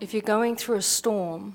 [0.00, 1.54] If you're going through a storm,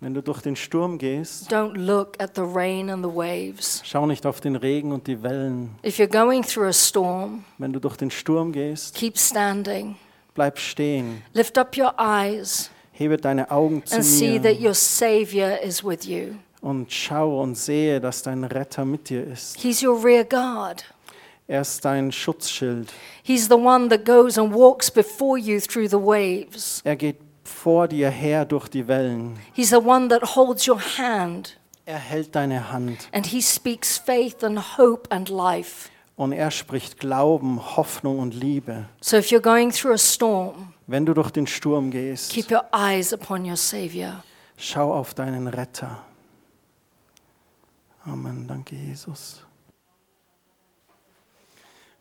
[0.00, 3.80] Wenn du durch den Sturm gehst, don't look at the rain and the waves.
[3.84, 5.70] schau nicht auf den Regen und die Wellen.
[5.84, 9.96] If you're going through a storm, Wenn du durch den Sturm gehst, keep standing.
[10.34, 11.22] bleib stehen.
[11.32, 15.82] Lift up your eyes Hebe deine Augen zu and see that mir your Savior is
[15.84, 16.34] with you.
[16.60, 19.56] und schau und sehe, dass dein Retter mit dir ist.
[19.58, 20.84] He's your rear guard.
[21.46, 22.90] Er ist dein Schutzschild.
[23.22, 26.80] He's the one that goes and walks before you through the waves.
[26.84, 29.38] Er geht vor dir her durch die Wellen.
[29.52, 34.42] He's the one that holds your hand Er hält deine Hand and he speaks faith
[34.42, 35.90] and hope and life.
[36.16, 38.88] und er spricht Glauben, Hoffnung und Liebe.
[39.00, 42.64] So if you're going through a storm, Wenn du durch den Sturm gehst, keep your
[42.72, 44.22] eyes upon your Savior.
[44.56, 46.02] schau auf deinen Retter.
[48.06, 48.46] Amen.
[48.46, 49.42] Danke, Jesus.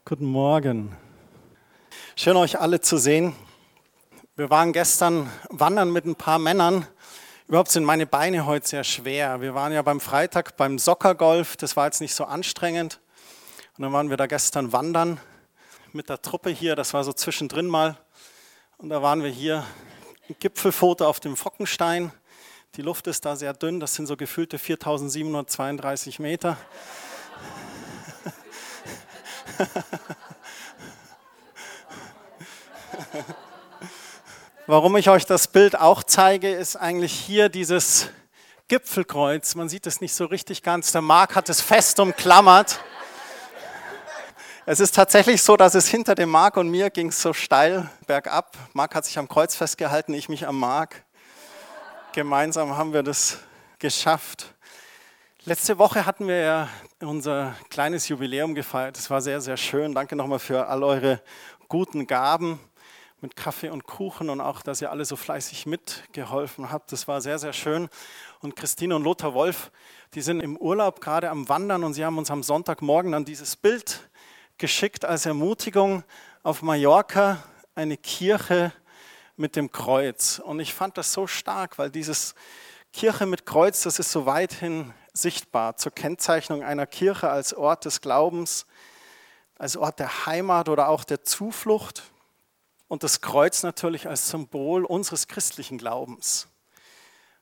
[0.06, 0.96] Guten Morgen.
[2.18, 3.34] Schön, euch alle zu sehen.
[4.36, 6.88] Wir waren gestern wandern mit ein paar Männern.
[7.48, 9.42] Überhaupt sind meine Beine heute sehr schwer.
[9.42, 11.56] Wir waren ja beim Freitag beim Soccergolf.
[11.56, 13.00] Das war jetzt nicht so anstrengend.
[13.78, 15.20] Und dann waren wir da gestern wandern
[15.92, 16.76] mit der Truppe hier.
[16.76, 17.96] Das war so zwischendrin mal.
[18.78, 19.64] Und da waren wir hier.
[20.40, 22.12] Gipfelfoto auf dem Fockenstein.
[22.76, 23.80] Die Luft ist da sehr dünn.
[23.80, 26.58] Das sind so gefühlte 4732 Meter.
[34.66, 38.08] Warum ich euch das Bild auch zeige, ist eigentlich hier dieses
[38.70, 39.56] Gipfelkreuz.
[39.56, 40.94] Man sieht es nicht so richtig ganz.
[40.94, 42.80] Der Marc hat es fest umklammert.
[44.66, 48.56] Es ist tatsächlich so, dass es hinter dem Marc und mir ging so steil bergab.
[48.72, 51.04] Marc hat sich am Kreuz festgehalten, ich mich am Marc.
[52.14, 53.40] Gemeinsam haben wir das
[53.80, 54.56] geschafft.
[55.44, 56.70] Letzte Woche hatten wir ja
[57.02, 58.96] unser kleines Jubiläum gefeiert.
[58.96, 59.94] Das war sehr, sehr schön.
[59.94, 61.22] Danke nochmal für all eure
[61.68, 62.62] guten Gaben
[63.24, 66.92] mit Kaffee und Kuchen und auch, dass ihr alle so fleißig mitgeholfen habt.
[66.92, 67.88] Das war sehr, sehr schön.
[68.42, 69.72] Und Christine und Lothar Wolf,
[70.14, 73.56] die sind im Urlaub gerade am Wandern und sie haben uns am Sonntagmorgen dann dieses
[73.56, 74.10] Bild
[74.58, 76.04] geschickt als Ermutigung
[76.44, 77.42] auf Mallorca,
[77.76, 78.74] eine Kirche
[79.38, 80.40] mit dem Kreuz.
[80.40, 82.36] Und ich fand das so stark, weil dieses
[82.92, 88.02] Kirche mit Kreuz, das ist so weithin sichtbar zur Kennzeichnung einer Kirche als Ort des
[88.02, 88.66] Glaubens,
[89.58, 92.04] als Ort der Heimat oder auch der Zuflucht
[92.94, 96.48] und das Kreuz natürlich als Symbol unseres christlichen Glaubens.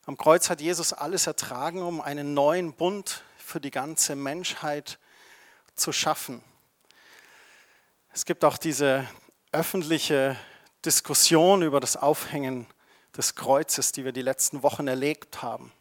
[0.06, 4.98] Am Kreuz hat Jesus alles ertragen, um einen neuen Bund für die ganze Menschheit
[5.76, 6.42] zu schaffen.
[8.14, 9.06] Es gibt auch diese
[9.52, 10.38] öffentliche
[10.86, 12.66] Diskussion über das Aufhängen
[13.18, 15.74] des Kreuzes, die wir die letzten Wochen erlebt haben.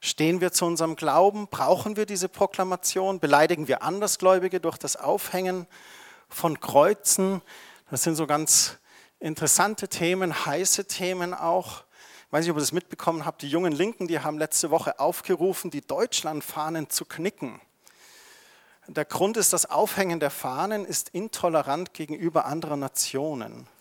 [0.00, 1.46] Stehen wir zu unserem Glauben?
[1.46, 3.20] Brauchen wir diese Proklamation?
[3.20, 5.68] Beleidigen wir Andersgläubige durch das Aufhängen
[6.28, 7.40] von Kreuzen?
[7.88, 8.80] Das sind so ganz
[9.20, 11.84] interessante Themen, heiße Themen auch.
[12.26, 13.42] Ich weiß nicht, ob ihr das mitbekommen habt.
[13.42, 17.60] Die jungen Linken, die haben letzte Woche aufgerufen, die Deutschlandfahnen zu knicken.
[18.88, 23.66] Der Grund ist, das Aufhängen der Fahnen ist intolerant gegenüber anderen Nationen.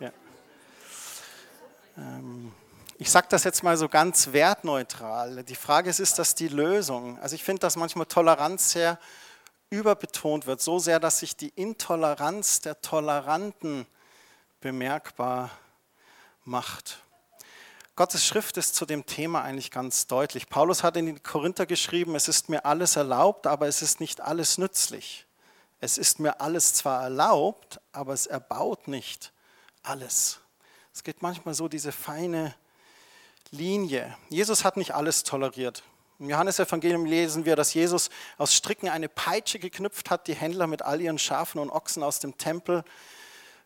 [0.00, 0.10] Ja.
[1.96, 2.52] Ähm,
[2.98, 5.44] ich sage das jetzt mal so ganz wertneutral.
[5.44, 7.18] Die Frage ist, ist das die Lösung?
[7.20, 8.98] Also ich finde, dass manchmal Toleranz sehr
[9.74, 13.86] überbetont wird, so sehr, dass sich die Intoleranz der Toleranten
[14.60, 15.50] bemerkbar
[16.44, 17.02] macht.
[17.96, 20.48] Gottes Schrift ist zu dem Thema eigentlich ganz deutlich.
[20.48, 24.20] Paulus hat in die Korinther geschrieben, es ist mir alles erlaubt, aber es ist nicht
[24.20, 25.26] alles nützlich.
[25.80, 29.32] Es ist mir alles zwar erlaubt, aber es erbaut nicht
[29.82, 30.40] alles.
[30.92, 32.54] Es geht manchmal so diese feine
[33.50, 34.16] Linie.
[34.28, 35.82] Jesus hat nicht alles toleriert.
[36.24, 38.08] Im Johannesevangelium lesen wir, dass Jesus
[38.38, 42.18] aus Stricken eine Peitsche geknüpft hat, die Händler mit all ihren Schafen und Ochsen aus
[42.18, 42.82] dem Tempel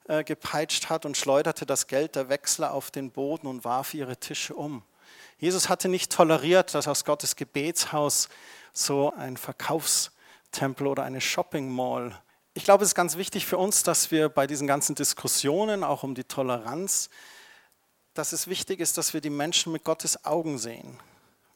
[0.08, 4.16] äh, gepeitscht hat und schleuderte das Geld der Wechsler auf den Boden und warf ihre
[4.16, 4.82] Tische um.
[5.38, 8.28] Jesus hatte nicht toleriert, dass aus Gottes Gebetshaus
[8.72, 12.20] so ein Verkaufstempel oder eine Shopping Mall.
[12.54, 16.02] Ich glaube, es ist ganz wichtig für uns, dass wir bei diesen ganzen Diskussionen, auch
[16.02, 17.08] um die Toleranz,
[18.14, 20.98] dass es wichtig ist, dass wir die Menschen mit Gottes Augen sehen.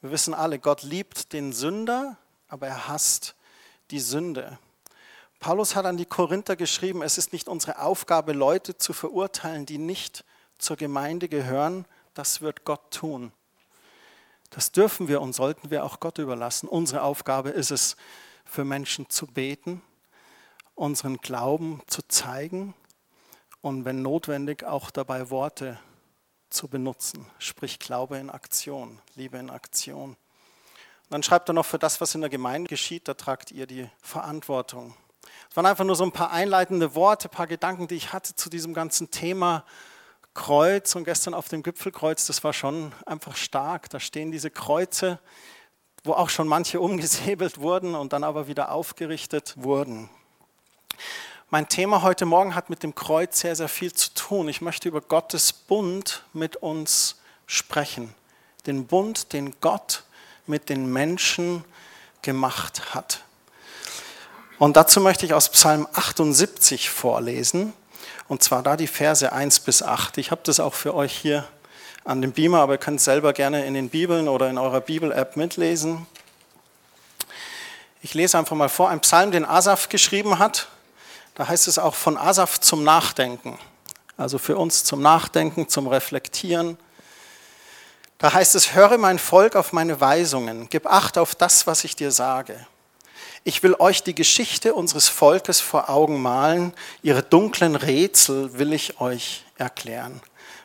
[0.03, 2.17] Wir wissen alle, Gott liebt den Sünder,
[2.49, 3.37] aber er hasst
[3.93, 4.59] die Sünde.
[5.39, 9.79] Paulus hat an die Korinther geschrieben, es ist nicht unsere Aufgabe, Leute zu verurteilen, die
[9.79, 10.25] nicht
[10.59, 11.85] zur Gemeinde gehören.
[12.15, 13.31] Das wird Gott tun.
[14.51, 16.69] Das dürfen wir und sollten wir auch Gott überlassen.
[16.69, 17.97] Unsere Aufgabe ist es,
[18.45, 19.83] für Menschen zu beten,
[20.75, 22.75] unseren Glauben zu zeigen
[23.61, 25.79] und wenn notwendig auch dabei Worte
[26.53, 27.27] zu benutzen.
[27.39, 30.11] Sprich Glaube in Aktion, Liebe in Aktion.
[30.11, 30.17] Und
[31.11, 33.89] dann schreibt er noch, für das, was in der Gemeinde geschieht, da tragt ihr die
[34.01, 34.95] Verantwortung.
[35.51, 38.35] Es waren einfach nur so ein paar einleitende Worte, ein paar Gedanken, die ich hatte
[38.35, 39.65] zu diesem ganzen Thema
[40.35, 43.91] Kreuz und gestern auf dem Gipfelkreuz, das war schon einfach stark.
[43.91, 45.19] Da stehen diese Kreuze,
[46.05, 50.09] wo auch schon manche umgesäbelt wurden und dann aber wieder aufgerichtet wurden.
[51.55, 54.49] Mein Thema heute Morgen hat mit dem Kreuz sehr, sehr viel zu tun.
[54.49, 57.17] Ich möchte über Gottes Bund mit uns
[57.47, 58.15] sprechen.
[58.65, 60.05] Den Bund, den Gott
[60.47, 61.63] mit den Menschen
[62.23, 63.21] gemacht hat.
[64.59, 67.75] Und dazu möchte ich aus Psalm 78 vorlesen.
[68.29, 70.17] Und zwar da die Verse 1 bis 8.
[70.17, 71.47] Ich habe das auch für euch hier
[72.07, 74.81] an dem Beamer, aber ihr könnt es selber gerne in den Bibeln oder in eurer
[74.81, 76.07] Bibel-App mitlesen.
[78.01, 80.69] Ich lese einfach mal vor, ein Psalm, den Asaf geschrieben hat.
[81.35, 83.59] Da heißt es auch von Asaf zum Nachdenken.
[84.17, 86.77] Also für uns zum Nachdenken, zum Reflektieren.
[88.19, 91.97] Da heißt es, höre mein Volk auf meine Weisungen, gib Acht auf das, was ich
[91.97, 92.67] dir sage.
[93.43, 99.01] Ich will euch die Geschichte unseres Volkes vor Augen malen, ihre dunklen Rätsel will ich
[99.01, 100.21] euch erklären.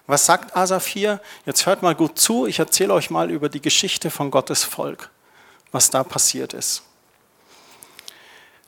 [0.05, 1.19] Was sagt Asaf hier?
[1.45, 5.09] Jetzt hört mal gut zu, ich erzähle euch mal über die Geschichte von Gottes Volk,
[5.71, 6.83] was da passiert ist.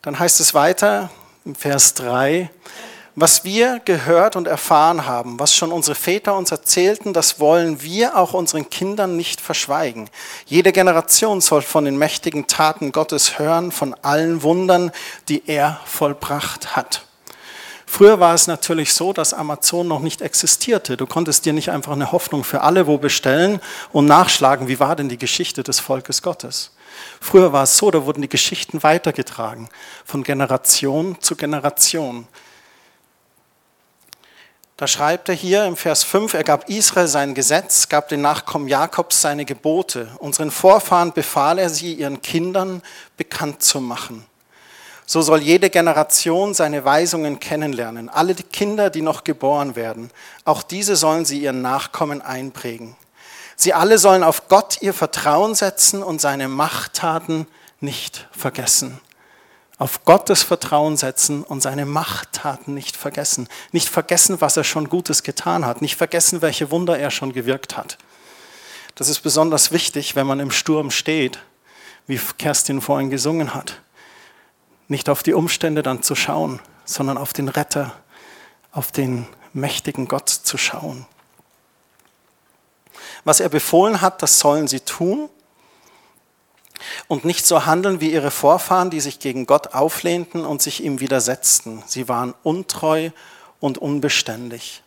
[0.01, 1.11] Dann heißt es weiter
[1.55, 2.49] Vers 3,
[3.15, 8.15] was wir gehört und erfahren haben, was schon unsere Väter uns erzählten, das wollen wir
[8.15, 10.09] auch unseren Kindern nicht verschweigen.
[10.45, 14.91] Jede Generation soll von den mächtigen Taten Gottes hören, von allen Wundern,
[15.27, 17.05] die er vollbracht hat.
[17.85, 20.95] Früher war es natürlich so, dass Amazon noch nicht existierte.
[20.95, 23.59] Du konntest dir nicht einfach eine Hoffnung für alle wo bestellen
[23.91, 26.71] und nachschlagen, wie war denn die Geschichte des Volkes Gottes.
[27.21, 29.69] Früher war es so, da wurden die Geschichten weitergetragen,
[30.05, 32.27] von Generation zu Generation.
[34.79, 38.69] Da schreibt er hier im Vers 5, er gab Israel sein Gesetz, gab den Nachkommen
[38.69, 40.07] Jakobs seine Gebote.
[40.19, 42.81] Unseren Vorfahren befahl er sie ihren Kindern
[43.17, 44.25] bekannt zu machen.
[45.05, 48.07] So soll jede Generation seine Weisungen kennenlernen.
[48.07, 50.11] Alle die Kinder, die noch geboren werden,
[50.45, 52.95] auch diese sollen sie ihren Nachkommen einprägen.
[53.61, 57.45] Sie alle sollen auf Gott ihr Vertrauen setzen und seine Machttaten
[57.81, 59.01] nicht vergessen
[59.79, 63.47] auf Gottes Vertrauen setzen und seine Machttaten nicht vergessen.
[63.71, 65.81] Nicht vergessen, was er schon Gutes getan hat.
[65.81, 67.97] Nicht vergessen, welche Wunder er schon gewirkt hat.
[68.95, 71.39] Das ist besonders wichtig, wenn man im Sturm steht,
[72.07, 73.79] wie Kerstin vorhin gesungen hat.
[74.89, 77.93] Nicht auf die Umstände dann zu schauen, sondern auf den Retter,
[78.73, 81.05] auf den mächtigen Gott zu schauen.
[83.29, 85.29] Was er befohlen hat, das sollen sie tun
[87.07, 90.99] und nicht so handeln wie ihre Vorfahren, die sich gegen Gott auflehnten und sich ihm
[90.99, 91.83] widersetzten.
[91.85, 93.11] Sie waren untreu
[93.59, 94.81] und unbeständig.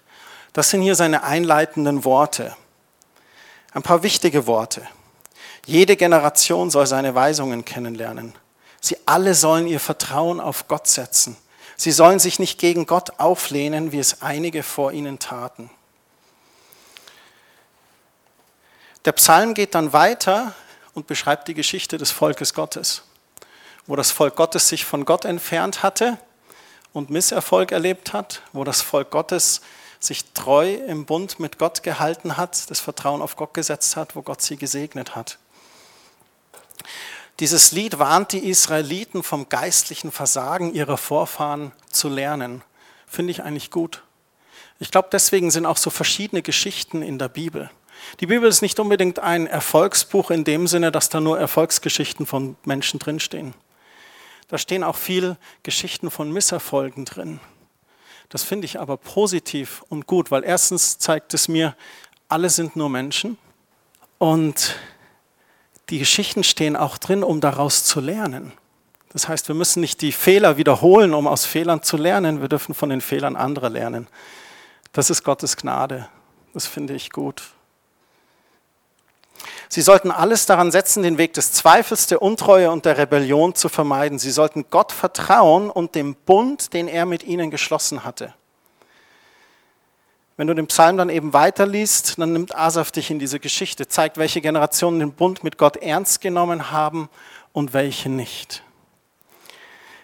[0.54, 2.56] Das sind hier seine einleitenden Worte.
[3.74, 4.82] Ein paar wichtige Worte.
[5.64, 8.34] Jede Generation soll seine Weisungen kennenlernen.
[8.80, 11.36] Sie alle sollen ihr Vertrauen auf Gott setzen.
[11.76, 15.70] Sie sollen sich nicht gegen Gott auflehnen, wie es einige vor ihnen taten.
[19.04, 20.54] Der Psalm geht dann weiter
[20.94, 23.02] und beschreibt die Geschichte des Volkes Gottes,
[23.86, 26.18] wo das Volk Gottes sich von Gott entfernt hatte
[26.92, 29.60] und Misserfolg erlebt hat, wo das Volk Gottes
[29.98, 34.22] sich treu im Bund mit Gott gehalten hat, das Vertrauen auf Gott gesetzt hat, wo
[34.22, 35.38] Gott sie gesegnet hat.
[37.40, 42.62] Dieses Lied warnt die Israeliten vom geistlichen Versagen ihrer Vorfahren zu lernen.
[43.06, 44.02] Finde ich eigentlich gut.
[44.78, 47.70] Ich glaube, deswegen sind auch so verschiedene Geschichten in der Bibel.
[48.20, 52.56] Die Bibel ist nicht unbedingt ein Erfolgsbuch in dem Sinne, dass da nur Erfolgsgeschichten von
[52.64, 53.54] Menschen drinstehen.
[54.48, 57.40] Da stehen auch viele Geschichten von Misserfolgen drin.
[58.28, 61.76] Das finde ich aber positiv und gut, weil erstens zeigt es mir,
[62.28, 63.38] alle sind nur Menschen
[64.18, 64.76] und
[65.90, 68.52] die Geschichten stehen auch drin, um daraus zu lernen.
[69.12, 72.40] Das heißt, wir müssen nicht die Fehler wiederholen, um aus Fehlern zu lernen.
[72.40, 74.06] Wir dürfen von den Fehlern anderer lernen.
[74.92, 76.08] Das ist Gottes Gnade.
[76.54, 77.42] Das finde ich gut.
[79.68, 83.68] Sie sollten alles daran setzen, den Weg des Zweifels, der Untreue und der Rebellion zu
[83.68, 84.18] vermeiden.
[84.18, 88.34] Sie sollten Gott vertrauen und dem Bund, den er mit ihnen geschlossen hatte.
[90.36, 94.16] Wenn du den Psalm dann eben weiterliest, dann nimmt Asaf dich in diese Geschichte, zeigt,
[94.16, 97.08] welche Generationen den Bund mit Gott ernst genommen haben
[97.52, 98.62] und welche nicht.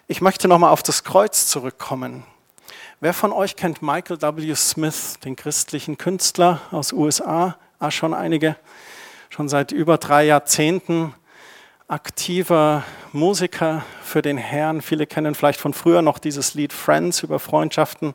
[0.07, 2.25] Ich möchte nochmal auf das Kreuz zurückkommen.
[3.01, 4.55] Wer von euch kennt Michael W.
[4.55, 7.57] Smith, den christlichen Künstler aus USA?
[7.79, 8.57] Ah, schon einige
[9.39, 11.15] schon seit über drei Jahrzehnten
[11.87, 14.83] aktiver Musiker für den Herrn.
[14.83, 18.15] Viele kennen vielleicht von früher noch dieses Lied Friends über Freundschaften.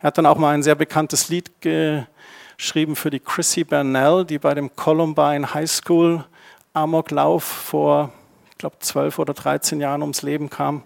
[0.00, 4.40] Er hat dann auch mal ein sehr bekanntes Lied geschrieben für die Chrissy Bernell, die
[4.40, 6.24] bei dem Columbine High School
[6.72, 8.12] Amoklauf vor,
[8.50, 10.82] ich glaube, zwölf oder 13 Jahren ums Leben kam.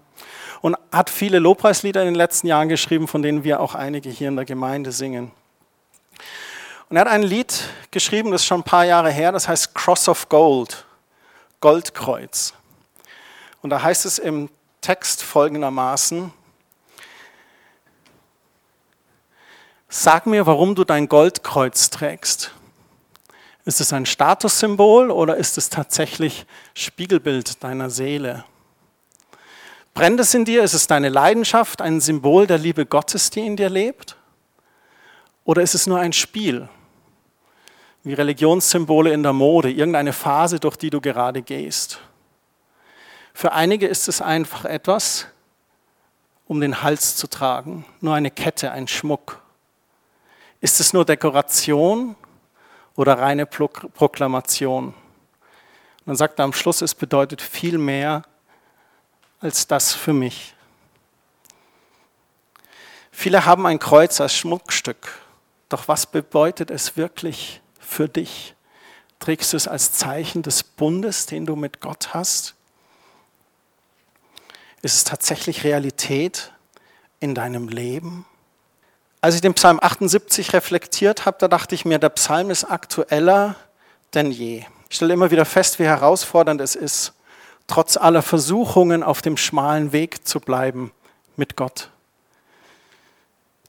[0.60, 4.28] und hat viele Lobpreislieder in den letzten Jahren geschrieben, von denen wir auch einige hier
[4.28, 5.32] in der Gemeinde singen.
[6.90, 7.54] Und er hat ein Lied
[7.92, 10.84] geschrieben, das ist schon ein paar Jahre her, das heißt Cross of Gold,
[11.60, 12.52] Goldkreuz.
[13.62, 16.32] Und da heißt es im Text folgendermaßen,
[19.92, 22.52] Sag mir, warum du dein Goldkreuz trägst.
[23.64, 28.44] Ist es ein Statussymbol oder ist es tatsächlich Spiegelbild deiner Seele?
[29.92, 30.62] Brennt es in dir?
[30.62, 34.16] Ist es deine Leidenschaft, ein Symbol der Liebe Gottes, die in dir lebt?
[35.42, 36.68] Oder ist es nur ein Spiel,
[38.02, 42.00] wie Religionssymbole in der Mode, irgendeine Phase, durch die du gerade gehst?
[43.34, 45.26] Für einige ist es einfach etwas,
[46.46, 49.40] um den Hals zu tragen, nur eine Kette, ein Schmuck.
[50.60, 52.16] Ist es nur Dekoration
[52.96, 54.94] oder reine Proklamation?
[56.06, 58.22] Dann sagt am Schluss, es bedeutet viel mehr
[59.40, 60.54] als das für mich.
[63.12, 65.20] Viele haben ein Kreuz als Schmuckstück,
[65.68, 67.59] doch was bedeutet es wirklich
[67.90, 68.54] für dich?
[69.18, 72.54] Trägst du es als Zeichen des Bundes, den du mit Gott hast?
[74.82, 76.52] Ist es tatsächlich Realität
[77.18, 78.24] in deinem Leben?
[79.20, 83.56] Als ich den Psalm 78 reflektiert habe, da dachte ich mir, der Psalm ist aktueller
[84.14, 84.64] denn je.
[84.88, 87.12] Ich stelle immer wieder fest, wie herausfordernd es ist,
[87.66, 90.90] trotz aller Versuchungen auf dem schmalen Weg zu bleiben
[91.36, 91.90] mit Gott.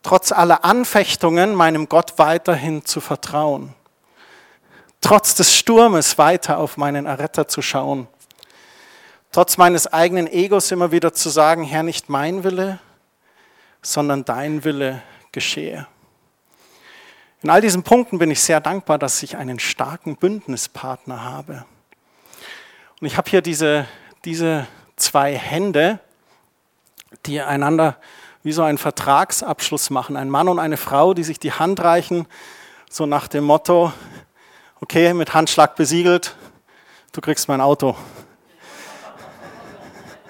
[0.03, 3.75] Trotz aller Anfechtungen meinem Gott weiterhin zu vertrauen.
[5.01, 8.07] Trotz des Sturmes weiter auf meinen Erretter zu schauen.
[9.31, 12.79] Trotz meines eigenen Egos immer wieder zu sagen, Herr, nicht mein Wille,
[13.81, 15.87] sondern dein Wille geschehe.
[17.41, 21.65] In all diesen Punkten bin ich sehr dankbar, dass ich einen starken Bündnispartner habe.
[22.99, 23.87] Und ich habe hier diese,
[24.25, 25.99] diese zwei Hände,
[27.25, 27.97] die einander
[28.43, 30.17] wie so einen Vertragsabschluss machen.
[30.17, 32.27] Ein Mann und eine Frau, die sich die Hand reichen,
[32.89, 33.91] so nach dem Motto,
[34.81, 36.35] okay, mit Handschlag besiegelt,
[37.13, 37.95] du kriegst mein Auto.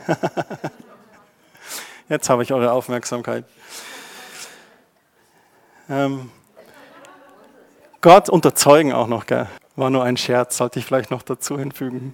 [2.10, 3.46] Jetzt habe ich eure Aufmerksamkeit.
[5.90, 6.30] Ähm,
[8.02, 9.48] Gott unterzeugen auch noch, gell?
[9.78, 12.14] War nur ein Scherz, sollte ich vielleicht noch dazu hinfügen.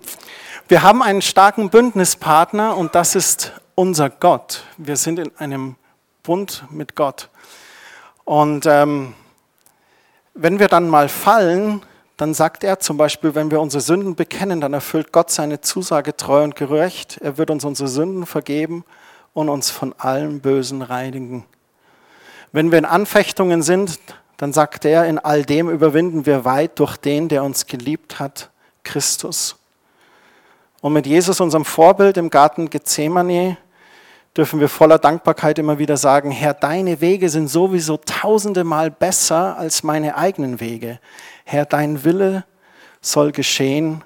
[0.67, 4.63] Wir haben einen starken Bündnispartner und das ist unser Gott.
[4.77, 5.75] Wir sind in einem
[6.21, 7.29] Bund mit Gott.
[8.25, 9.15] Und ähm,
[10.35, 11.81] wenn wir dann mal fallen,
[12.17, 16.17] dann sagt er zum Beispiel, wenn wir unsere Sünden bekennen, dann erfüllt Gott seine Zusage
[16.17, 17.19] treu und gerecht.
[17.21, 18.83] Er wird uns unsere Sünden vergeben
[19.33, 21.45] und uns von allem Bösen reinigen.
[22.51, 23.99] Wenn wir in Anfechtungen sind,
[24.37, 28.49] dann sagt er, in all dem überwinden wir weit durch den, der uns geliebt hat,
[28.83, 29.55] Christus.
[30.81, 33.57] Und mit Jesus, unserem Vorbild im Garten Gethsemane,
[34.37, 39.57] dürfen wir voller Dankbarkeit immer wieder sagen, Herr, deine Wege sind sowieso tausende Mal besser
[39.57, 40.99] als meine eigenen Wege.
[41.43, 42.45] Herr, dein Wille
[43.01, 44.03] soll geschehen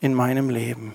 [0.00, 0.94] in meinem Leben.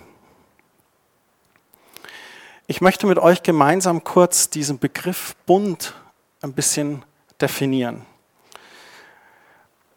[2.68, 5.94] Ich möchte mit euch gemeinsam kurz diesen Begriff Bund
[6.42, 7.04] ein bisschen
[7.40, 8.06] definieren.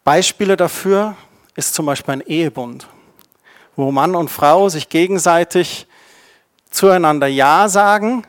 [0.05, 1.17] Beispiele dafür
[1.55, 2.87] ist zum Beispiel ein Ehebund,
[3.75, 5.87] wo Mann und Frau sich gegenseitig
[6.69, 8.25] zueinander Ja sagen.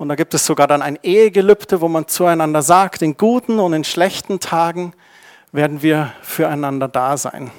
[0.00, 3.74] Und da gibt es sogar dann ein Ehegelübde, wo man zueinander sagt, in guten und
[3.74, 4.94] in schlechten Tagen
[5.52, 7.50] werden wir füreinander da sein.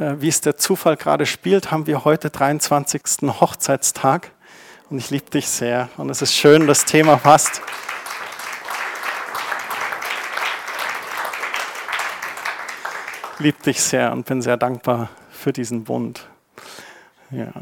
[0.00, 3.30] Äh, wie es der Zufall gerade spielt, haben wir heute 23.
[3.40, 4.32] Hochzeitstag.
[4.90, 5.88] Und ich liebe dich sehr.
[5.96, 7.62] Und es ist schön, das Thema passt.
[13.38, 16.26] liebe dich sehr und bin sehr dankbar für diesen Bund.
[17.30, 17.52] Ja.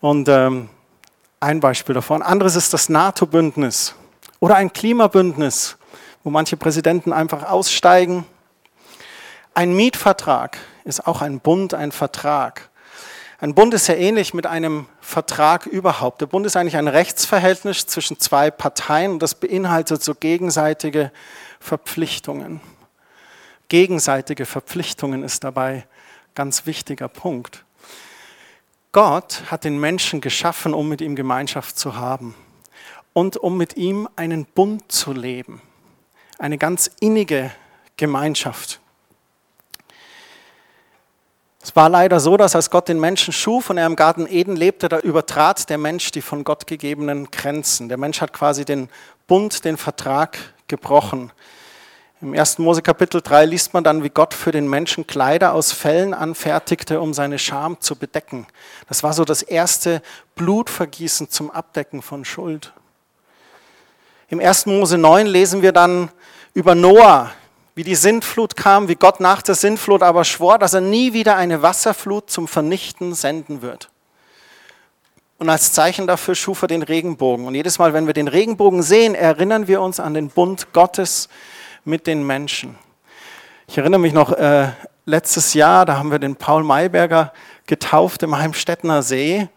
[0.00, 0.68] Und ähm,
[1.42, 2.22] ein Beispiel davon.
[2.22, 3.94] Anderes ist das NATO-Bündnis
[4.40, 5.76] oder ein Klimabündnis,
[6.22, 8.24] wo manche Präsidenten einfach aussteigen.
[9.54, 12.70] Ein Mietvertrag ist auch ein Bund, ein Vertrag.
[13.40, 16.20] Ein Bund ist ja ähnlich mit einem Vertrag überhaupt.
[16.20, 21.10] Der Bund ist eigentlich ein Rechtsverhältnis zwischen zwei Parteien und das beinhaltet so gegenseitige
[21.58, 22.60] Verpflichtungen
[23.72, 25.86] gegenseitige Verpflichtungen ist dabei
[26.34, 27.64] ganz wichtiger Punkt.
[28.92, 32.34] Gott hat den Menschen geschaffen, um mit ihm Gemeinschaft zu haben
[33.14, 35.62] und um mit ihm einen Bund zu leben,
[36.38, 37.50] eine ganz innige
[37.96, 38.80] Gemeinschaft.
[41.62, 44.56] Es war leider so, dass als Gott den Menschen schuf und er im Garten Eden
[44.56, 47.88] lebte, da übertrat der Mensch die von Gott gegebenen Grenzen.
[47.88, 48.90] Der Mensch hat quasi den
[49.26, 51.30] Bund, den Vertrag gebrochen.
[52.22, 52.58] Im 1.
[52.58, 57.00] Mose Kapitel 3 liest man dann, wie Gott für den Menschen Kleider aus Fellen anfertigte,
[57.00, 58.46] um seine Scham zu bedecken.
[58.88, 60.02] Das war so das erste
[60.36, 62.72] Blutvergießen zum Abdecken von Schuld.
[64.28, 64.66] Im 1.
[64.66, 66.12] Mose 9 lesen wir dann
[66.54, 67.32] über Noah,
[67.74, 71.34] wie die Sintflut kam, wie Gott nach der Sintflut aber schwor, dass er nie wieder
[71.34, 73.90] eine Wasserflut zum Vernichten senden wird.
[75.38, 77.46] Und als Zeichen dafür schuf er den Regenbogen.
[77.46, 81.28] Und jedes Mal, wenn wir den Regenbogen sehen, erinnern wir uns an den Bund Gottes,
[81.84, 82.76] mit den Menschen.
[83.66, 84.68] Ich erinnere mich noch, äh,
[85.04, 87.32] letztes Jahr, da haben wir den Paul Mayberger
[87.66, 89.48] getauft im Heimstettner See.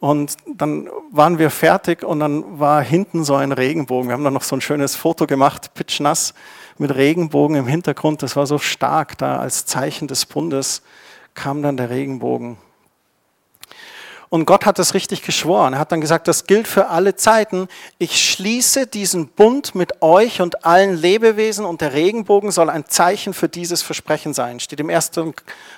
[0.00, 4.08] Und dann waren wir fertig und dann war hinten so ein Regenbogen.
[4.08, 6.34] Wir haben dann noch so ein schönes Foto gemacht, pitchnass,
[6.76, 8.22] mit Regenbogen im Hintergrund.
[8.22, 10.82] Das war so stark da als Zeichen des Bundes
[11.34, 12.56] kam dann der Regenbogen.
[14.28, 15.74] Und Gott hat das richtig geschworen.
[15.74, 17.68] Er hat dann gesagt, das gilt für alle Zeiten.
[17.98, 23.34] Ich schließe diesen Bund mit euch und allen Lebewesen und der Regenbogen soll ein Zeichen
[23.34, 24.60] für dieses Versprechen sein.
[24.60, 25.12] Steht im 1.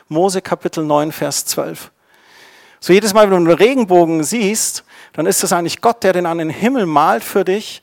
[0.09, 1.91] Mose Kapitel 9, Vers 12.
[2.81, 6.27] So jedes Mal, wenn du einen Regenbogen siehst, dann ist es eigentlich Gott, der den
[6.27, 7.83] an den Himmel malt für dich,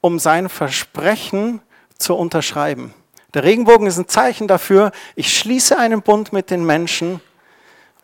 [0.00, 1.60] um sein Versprechen
[1.98, 2.94] zu unterschreiben.
[3.32, 7.20] Der Regenbogen ist ein Zeichen dafür, ich schließe einen Bund mit den Menschen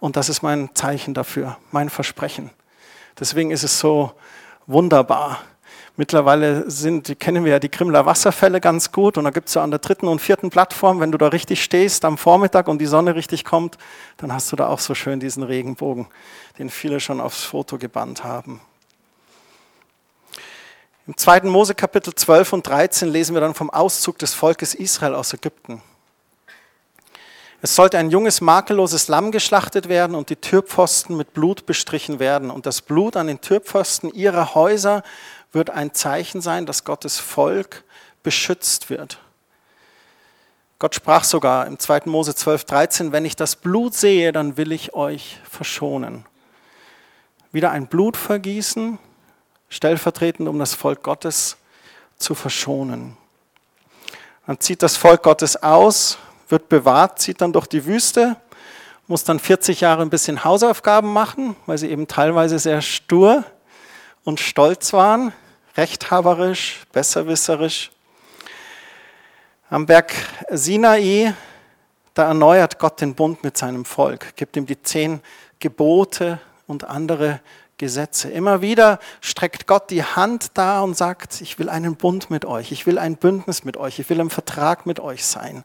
[0.00, 2.50] und das ist mein Zeichen dafür, mein Versprechen.
[3.18, 4.12] Deswegen ist es so
[4.66, 5.40] wunderbar.
[5.96, 9.60] Mittlerweile sind, kennen wir ja die Krimler Wasserfälle ganz gut und da gibt es so
[9.60, 12.86] an der dritten und vierten Plattform, wenn du da richtig stehst am Vormittag und die
[12.86, 13.76] Sonne richtig kommt,
[14.16, 16.06] dann hast du da auch so schön diesen Regenbogen,
[16.58, 18.60] den viele schon aufs Foto gebannt haben.
[21.06, 25.14] Im zweiten Mose Kapitel 12 und 13 lesen wir dann vom Auszug des Volkes Israel
[25.14, 25.82] aus Ägypten.
[27.62, 32.50] Es sollte ein junges, makelloses Lamm geschlachtet werden und die Türpfosten mit Blut bestrichen werden.
[32.50, 35.02] Und das Blut an den Türpfosten ihrer Häuser
[35.52, 37.84] wird ein Zeichen sein, dass Gottes Volk
[38.22, 39.18] beschützt wird.
[40.78, 42.02] Gott sprach sogar im 2.
[42.06, 46.24] Mose 12, 13, wenn ich das Blut sehe, dann will ich euch verschonen.
[47.52, 48.98] Wieder ein Blutvergießen,
[49.68, 51.58] stellvertretend, um das Volk Gottes
[52.16, 53.18] zu verschonen.
[54.46, 56.16] Dann zieht das Volk Gottes aus,
[56.50, 58.36] wird bewahrt, zieht dann durch die Wüste,
[59.06, 63.44] muss dann 40 Jahre ein bisschen Hausaufgaben machen, weil sie eben teilweise sehr stur
[64.24, 65.32] und stolz waren,
[65.76, 67.90] rechthaberisch, besserwisserisch.
[69.68, 70.12] Am Berg
[70.50, 71.34] Sinai,
[72.14, 75.20] da erneuert Gott den Bund mit seinem Volk, gibt ihm die zehn
[75.58, 77.40] Gebote und andere
[77.78, 78.30] Gesetze.
[78.30, 82.72] Immer wieder streckt Gott die Hand da und sagt, ich will einen Bund mit euch,
[82.72, 85.64] ich will ein Bündnis mit euch, ich will im Vertrag mit euch sein.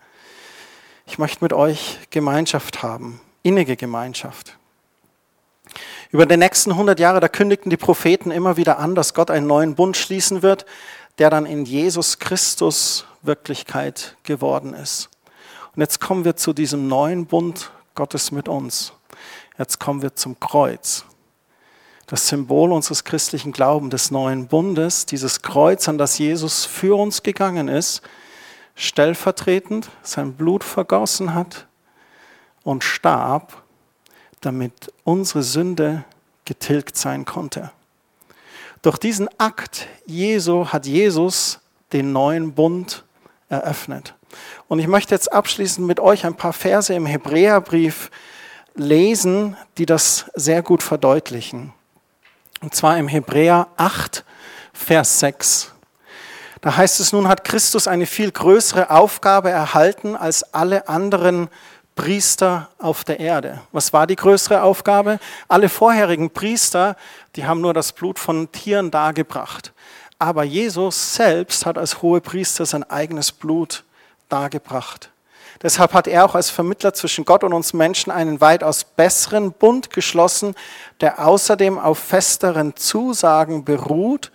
[1.07, 4.57] Ich möchte mit euch Gemeinschaft haben, innige Gemeinschaft.
[6.11, 9.47] Über die nächsten 100 Jahre, da kündigten die Propheten immer wieder an, dass Gott einen
[9.47, 10.65] neuen Bund schließen wird,
[11.17, 15.09] der dann in Jesus Christus Wirklichkeit geworden ist.
[15.75, 18.93] Und jetzt kommen wir zu diesem neuen Bund Gottes mit uns.
[19.57, 21.05] Jetzt kommen wir zum Kreuz.
[22.07, 27.23] Das Symbol unseres christlichen Glaubens, des neuen Bundes, dieses Kreuz, an das Jesus für uns
[27.23, 28.01] gegangen ist,
[28.75, 31.67] stellvertretend sein Blut vergossen hat
[32.63, 33.63] und starb,
[34.41, 36.03] damit unsere Sünde
[36.43, 37.71] getilgt sein konnte.
[38.81, 41.59] Durch diesen Akt Jesu hat Jesus
[41.93, 43.03] den neuen Bund
[43.49, 44.13] eröffnet.
[44.67, 48.11] Und ich möchte jetzt abschließend mit euch ein paar Verse im Hebräerbrief
[48.75, 51.73] lesen, die das sehr gut verdeutlichen.
[52.61, 54.25] Und zwar im Hebräer 8,
[54.73, 55.74] Vers 6.
[56.65, 61.47] Da heißt es, nun hat Christus eine viel größere Aufgabe erhalten als alle anderen
[61.93, 63.61] Priester auf der Erde.
[63.71, 65.19] Was war die größere Aufgabe?
[65.47, 66.95] Alle vorherigen Priester,
[67.35, 69.73] die haben nur das Blut von Tieren dargebracht.
[70.17, 73.83] Aber Jesus selbst hat als hohe Priester sein eigenes Blut
[74.27, 75.11] dargebracht.
[75.61, 79.91] Deshalb hat er auch als Vermittler zwischen Gott und uns Menschen einen weitaus besseren Bund
[79.91, 80.55] geschlossen,
[80.99, 84.31] der außerdem auf festeren Zusagen beruht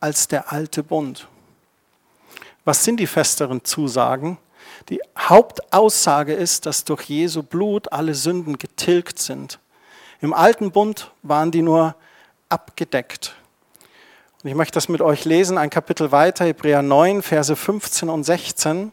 [0.00, 1.28] als der alte Bund.
[2.64, 4.38] Was sind die festeren Zusagen?
[4.88, 9.58] Die Hauptaussage ist, dass durch Jesu Blut alle Sünden getilgt sind.
[10.20, 11.94] Im alten Bund waren die nur
[12.48, 13.34] abgedeckt.
[14.42, 18.24] Und ich möchte das mit euch lesen, ein Kapitel weiter, Hebräer 9, Verse 15 und
[18.24, 18.92] 16.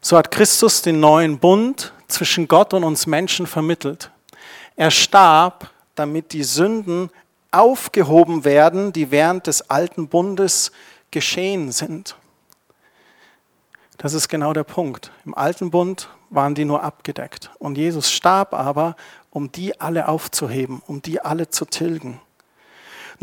[0.00, 4.10] So hat Christus den neuen Bund zwischen Gott und uns Menschen vermittelt.
[4.76, 7.10] Er starb, damit die Sünden
[7.50, 10.72] aufgehoben werden, die während des alten Bundes
[11.10, 12.16] geschehen sind.
[13.98, 15.12] Das ist genau der Punkt.
[15.26, 17.50] Im alten Bund waren die nur abgedeckt.
[17.58, 18.96] Und Jesus starb aber,
[19.30, 22.20] um die alle aufzuheben, um die alle zu tilgen.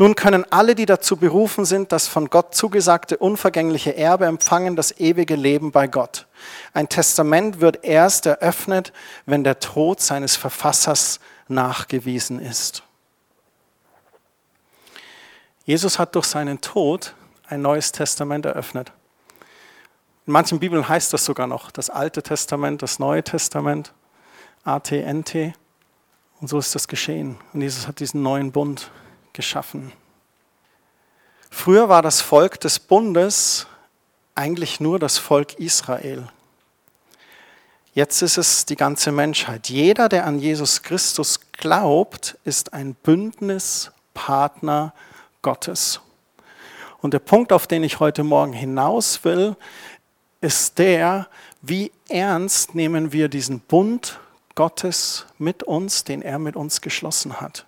[0.00, 5.00] Nun können alle, die dazu berufen sind, das von Gott zugesagte unvergängliche Erbe empfangen, das
[5.00, 6.28] ewige Leben bei Gott.
[6.72, 8.92] Ein Testament wird erst eröffnet,
[9.26, 12.84] wenn der Tod seines Verfassers nachgewiesen ist.
[15.64, 17.14] Jesus hat durch seinen Tod
[17.48, 18.92] ein neues Testament eröffnet.
[20.26, 23.92] In manchen Bibeln heißt das sogar noch, das Alte Testament, das Neue Testament,
[24.64, 25.54] ATNT.
[26.40, 27.38] Und so ist das geschehen.
[27.52, 28.90] Und Jesus hat diesen neuen Bund
[29.32, 29.92] geschaffen.
[31.50, 33.66] Früher war das Volk des Bundes
[34.34, 36.28] eigentlich nur das Volk Israel.
[37.94, 39.68] Jetzt ist es die ganze Menschheit.
[39.68, 44.94] Jeder, der an Jesus Christus glaubt, ist ein Bündnispartner
[45.42, 46.00] Gottes.
[47.00, 49.56] Und der Punkt, auf den ich heute Morgen hinaus will,
[50.40, 51.28] ist der,
[51.62, 54.20] wie ernst nehmen wir diesen Bund
[54.54, 57.66] Gottes mit uns, den er mit uns geschlossen hat.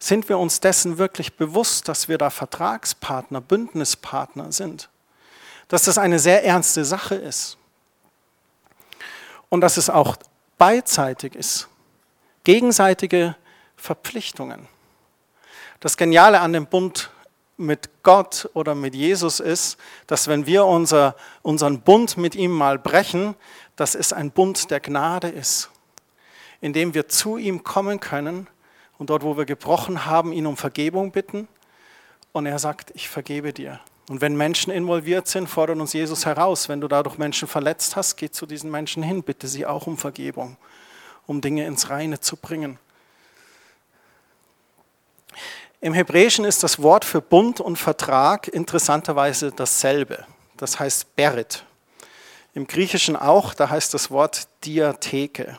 [0.00, 4.88] Sind wir uns dessen wirklich bewusst, dass wir da Vertragspartner, Bündnispartner sind?
[5.68, 7.58] Dass das eine sehr ernste Sache ist
[9.48, 10.16] und dass es auch
[10.56, 11.68] beidseitig ist.
[12.44, 13.36] Gegenseitige
[13.76, 14.68] Verpflichtungen.
[15.80, 17.10] Das Geniale an dem Bund
[17.58, 22.78] mit Gott oder mit Jesus ist, dass wenn wir unser, unseren Bund mit ihm mal
[22.78, 23.34] brechen,
[23.76, 25.70] dass es ein Bund der Gnade ist,
[26.60, 28.46] in dem wir zu ihm kommen können
[28.96, 31.48] und dort, wo wir gebrochen haben, ihn um Vergebung bitten
[32.32, 33.80] und er sagt, ich vergebe dir.
[34.08, 36.68] Und wenn Menschen involviert sind, fordert uns Jesus heraus.
[36.68, 39.98] Wenn du dadurch Menschen verletzt hast, geh zu diesen Menschen hin, bitte sie auch um
[39.98, 40.56] Vergebung,
[41.26, 42.78] um Dinge ins Reine zu bringen.
[45.80, 50.26] Im Hebräischen ist das Wort für Bund und Vertrag interessanterweise dasselbe.
[50.56, 51.64] Das heißt Berit.
[52.52, 55.56] Im Griechischen auch, da heißt das Wort Diatheke.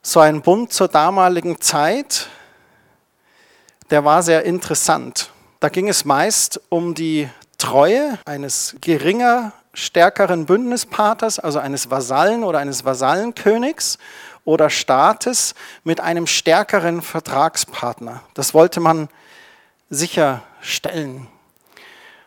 [0.00, 2.28] So ein Bund zur damaligen Zeit,
[3.90, 5.32] der war sehr interessant.
[5.58, 12.60] Da ging es meist um die Treue eines geringer, stärkeren Bündnispaters, also eines Vasallen oder
[12.60, 13.98] eines Vasallenkönigs
[14.44, 18.22] oder Staates mit einem stärkeren Vertragspartner.
[18.34, 19.08] Das wollte man
[19.90, 21.28] sicherstellen.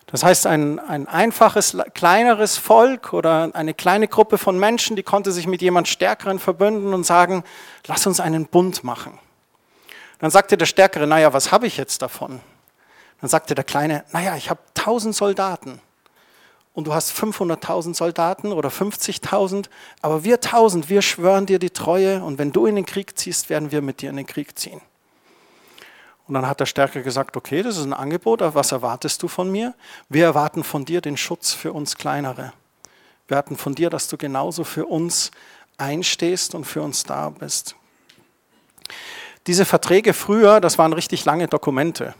[0.07, 5.31] Das heißt, ein, ein einfaches, kleineres Volk oder eine kleine Gruppe von Menschen, die konnte
[5.31, 7.43] sich mit jemand Stärkeren verbünden und sagen,
[7.87, 9.17] lass uns einen Bund machen.
[10.19, 12.41] Dann sagte der Stärkere, naja, was habe ich jetzt davon?
[13.21, 15.81] Dann sagte der Kleine, naja, ich habe 1000 Soldaten
[16.73, 19.67] und du hast 500.000 Soldaten oder 50.000,
[20.01, 23.49] aber wir 1000, wir schwören dir die Treue und wenn du in den Krieg ziehst,
[23.49, 24.81] werden wir mit dir in den Krieg ziehen.
[26.27, 29.27] Und dann hat der Stärke gesagt, okay, das ist ein Angebot, aber was erwartest du
[29.27, 29.75] von mir?
[30.09, 32.53] Wir erwarten von dir den Schutz für uns Kleinere.
[33.27, 35.31] Wir erwarten von dir, dass du genauso für uns
[35.77, 37.75] einstehst und für uns da bist.
[39.47, 42.15] Diese Verträge früher, das waren richtig lange Dokumente.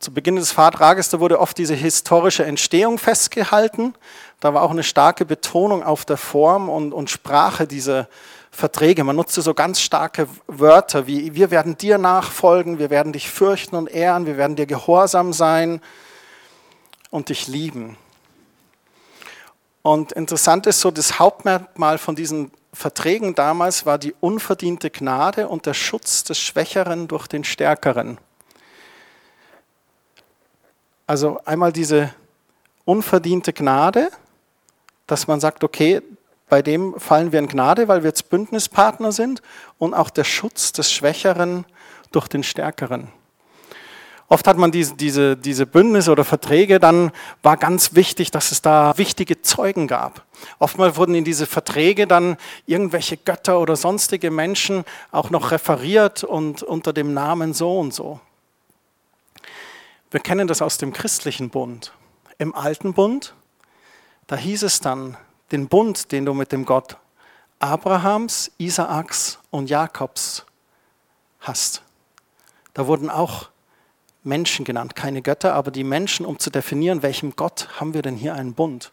[0.00, 3.94] Zu Beginn des Vertrages, da wurde oft diese historische Entstehung festgehalten.
[4.40, 8.08] Da war auch eine starke Betonung auf der Form und, und Sprache dieser
[8.50, 9.04] Verträge.
[9.04, 13.76] Man nutzte so ganz starke Wörter wie wir werden dir nachfolgen, wir werden dich fürchten
[13.76, 15.82] und ehren, wir werden dir gehorsam sein
[17.10, 17.98] und dich lieben.
[19.82, 25.66] Und interessant ist so, das Hauptmerkmal von diesen Verträgen damals war die unverdiente Gnade und
[25.66, 28.16] der Schutz des Schwächeren durch den Stärkeren.
[31.10, 32.14] Also einmal diese
[32.84, 34.12] unverdiente Gnade,
[35.08, 36.02] dass man sagt, okay,
[36.48, 39.42] bei dem fallen wir in Gnade, weil wir jetzt Bündnispartner sind
[39.78, 41.64] und auch der Schutz des Schwächeren
[42.12, 43.08] durch den Stärkeren.
[44.28, 47.10] Oft hat man diese, diese, diese Bündnisse oder Verträge, dann
[47.42, 50.24] war ganz wichtig, dass es da wichtige Zeugen gab.
[50.60, 56.62] Oftmals wurden in diese Verträge dann irgendwelche Götter oder sonstige Menschen auch noch referiert und
[56.62, 58.20] unter dem Namen so und so.
[60.10, 61.92] Wir kennen das aus dem christlichen Bund.
[62.38, 63.34] Im alten Bund,
[64.26, 65.16] da hieß es dann,
[65.52, 66.96] den Bund, den du mit dem Gott
[67.60, 70.46] Abrahams, Isaaks und Jakobs
[71.38, 71.82] hast.
[72.74, 73.50] Da wurden auch
[74.24, 78.16] Menschen genannt, keine Götter, aber die Menschen, um zu definieren, welchem Gott haben wir denn
[78.16, 78.92] hier einen Bund.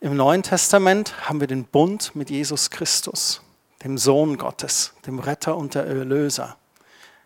[0.00, 3.42] Im Neuen Testament haben wir den Bund mit Jesus Christus,
[3.84, 6.56] dem Sohn Gottes, dem Retter und der Erlöser.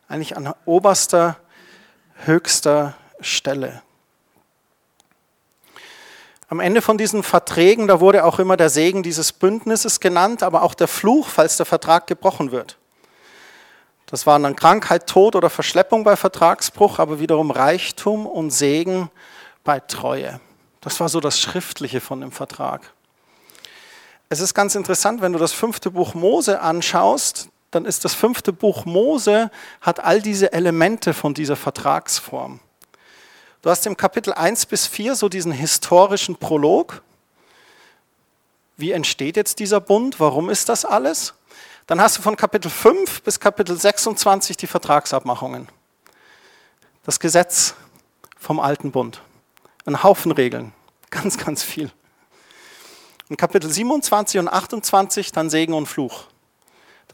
[0.09, 1.37] Eigentlich an oberster
[2.27, 3.83] höchster Stelle.
[6.49, 10.63] Am Ende von diesen Verträgen, da wurde auch immer der Segen dieses Bündnisses genannt, aber
[10.63, 12.79] auch der Fluch, falls der Vertrag gebrochen wird.
[14.07, 19.11] Das waren dann Krankheit, Tod oder Verschleppung bei Vertragsbruch, aber wiederum Reichtum und Segen
[19.65, 20.41] bei Treue.
[20.81, 22.93] Das war so das Schriftliche von dem Vertrag.
[24.29, 28.53] Es ist ganz interessant, wenn du das fünfte Buch Mose anschaust, dann ist das fünfte
[28.53, 32.61] Buch Mose, hat all diese Elemente von dieser Vertragsform.
[33.63, 37.03] Du hast im Kapitel 1 bis 4 so diesen historischen Prolog.
[38.77, 40.21] Wie entsteht jetzt dieser Bund?
[40.21, 41.35] Warum ist das alles?
[41.87, 45.69] Dann hast du von Kapitel 5 bis Kapitel 26 die Vertragsabmachungen.
[47.05, 47.75] Das Gesetz
[48.39, 49.21] vom alten Bund.
[49.87, 50.73] Ein Haufen Regeln.
[51.11, 51.93] Ganz, ganz viel.
[53.29, 56.25] In Kapitel 27 und 28 dann Segen und Fluch.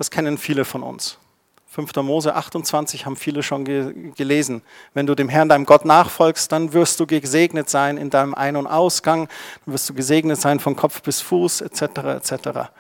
[0.01, 1.19] Das kennen viele von uns.
[1.67, 1.95] 5.
[1.97, 4.63] Mose 28 haben viele schon ge gelesen.
[4.95, 8.57] Wenn du dem Herrn, deinem Gott, nachfolgst, dann wirst du gesegnet sein in deinem Ein-
[8.57, 9.29] und Ausgang,
[9.67, 11.83] dann wirst du gesegnet sein von Kopf bis Fuß, etc.
[11.83, 12.71] etc.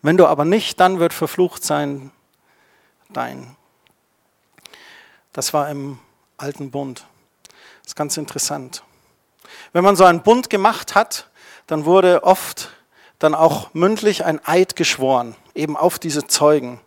[0.00, 2.12] Wenn du aber nicht, dann wird verflucht sein
[3.10, 3.58] dein.
[5.34, 5.98] Das war im
[6.38, 7.04] alten Bund.
[7.82, 8.84] Das ist ganz interessant.
[9.74, 11.28] Wenn man so einen Bund gemacht hat,
[11.66, 12.70] dann wurde oft
[13.20, 16.80] dann auch mündlich ein Eid geschworen, eben auf diese Zeugen.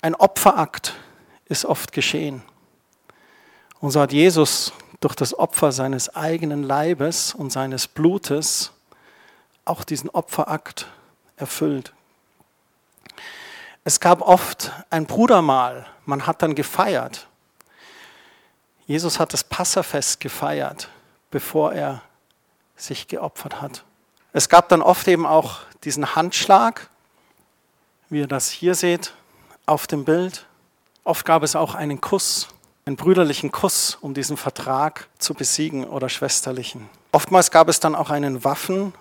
[0.00, 0.94] Ein Opferakt
[1.46, 2.42] ist oft geschehen.
[3.80, 8.72] Und so hat Jesus durch das Opfer seines eigenen Leibes und seines Blutes
[9.64, 10.86] auch diesen Opferakt
[11.36, 11.92] erfüllt.
[13.82, 17.26] Es gab oft ein Brudermahl, man hat dann gefeiert.
[18.86, 20.88] Jesus hat das Passafest gefeiert,
[21.30, 22.02] bevor er
[22.76, 23.84] sich geopfert hat.
[24.32, 26.88] Es gab dann oft eben auch diesen Handschlag,
[28.10, 29.14] wie ihr das hier seht
[29.66, 30.46] auf dem Bild.
[31.02, 32.48] Oft gab es auch einen Kuss,
[32.86, 36.88] einen brüderlichen Kuss, um diesen Vertrag zu besiegen oder schwesterlichen.
[37.12, 38.94] Oftmals gab es dann auch einen Waffen-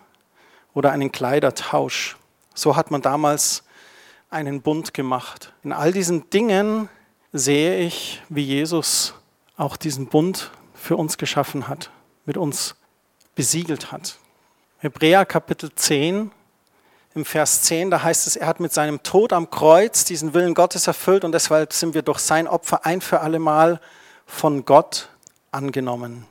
[0.73, 2.17] oder einen Kleidertausch.
[2.55, 3.63] So hat man damals
[4.31, 5.53] einen Bund gemacht.
[5.63, 6.89] In all diesen Dingen
[7.33, 9.13] sehe ich, wie Jesus
[9.57, 11.91] auch diesen Bund für uns geschaffen hat,
[12.25, 12.75] mit uns
[13.35, 14.17] besiegelt hat.
[14.81, 16.31] Hebräer Kapitel 10,
[17.13, 20.53] im Vers 10, da heißt es, er hat mit seinem Tod am Kreuz diesen Willen
[20.53, 23.81] Gottes erfüllt und deshalb sind wir durch sein Opfer ein für alle Mal
[24.25, 25.09] von Gott
[25.51, 26.25] angenommen.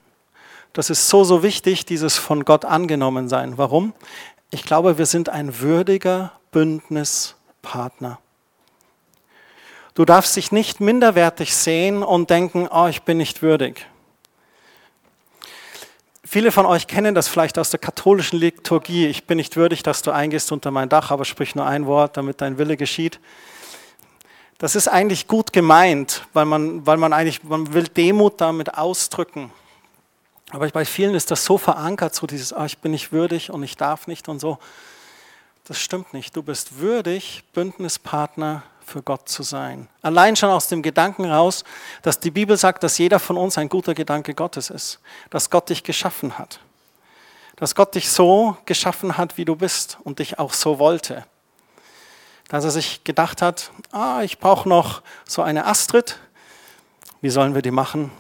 [0.73, 3.59] Das ist so, so wichtig, dieses von Gott angenommen sein.
[3.59, 3.93] Warum?
[4.49, 8.19] Ich glaube, wir sind ein würdiger Bündnispartner.
[9.93, 13.87] Du darfst dich nicht minderwertig sehen und denken, oh, ich bin nicht würdig.
[16.31, 19.07] Viele von euch kennen das vielleicht aus der katholischen Liturgie.
[19.07, 22.19] Ich bin nicht würdig, dass du eingehst unter mein Dach, aber sprich nur ein Wort,
[22.19, 23.19] damit dein Wille geschieht.
[24.59, 29.51] Das ist eigentlich gut gemeint, weil man, weil man eigentlich, man will Demut damit ausdrücken.
[30.51, 33.63] Aber bei vielen ist das so verankert, so dieses, ah, ich bin nicht würdig und
[33.63, 34.59] ich darf nicht und so.
[35.65, 36.37] Das stimmt nicht.
[36.37, 39.89] Du bist würdig, Bündnispartner für Gott zu sein.
[40.03, 41.65] Allein schon aus dem Gedanken raus,
[42.03, 45.69] dass die Bibel sagt, dass jeder von uns ein guter Gedanke Gottes ist, dass Gott
[45.69, 46.61] dich geschaffen hat,
[47.57, 51.25] dass Gott dich so geschaffen hat, wie du bist und dich auch so wollte.
[52.49, 56.19] Dass er sich gedacht hat, ah, ich brauche noch so eine Astrid,
[57.21, 58.11] wie sollen wir die machen?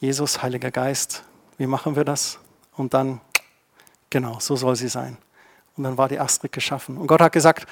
[0.00, 1.24] Jesus, Heiliger Geist,
[1.58, 2.38] wie machen wir das?
[2.76, 3.20] Und dann,
[4.08, 5.18] genau, so soll sie sein.
[5.76, 6.96] Und dann war die Astrid geschaffen.
[6.96, 7.66] Und Gott hat gesagt,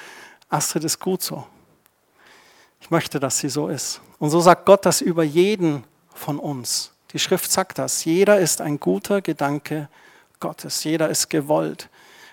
[0.49, 1.45] Astrid ist gut so.
[2.81, 4.01] Ich möchte, dass sie so ist.
[4.17, 5.83] Und so sagt Gott das über jeden
[6.13, 6.91] von uns.
[7.13, 8.03] Die Schrift sagt das.
[8.05, 9.89] Jeder ist ein guter Gedanke
[10.39, 10.83] Gottes.
[10.83, 11.89] Jeder ist gewollt.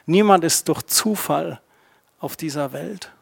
[0.07, 1.61] Niemand ist durch Zufall
[2.19, 3.13] auf dieser Welt.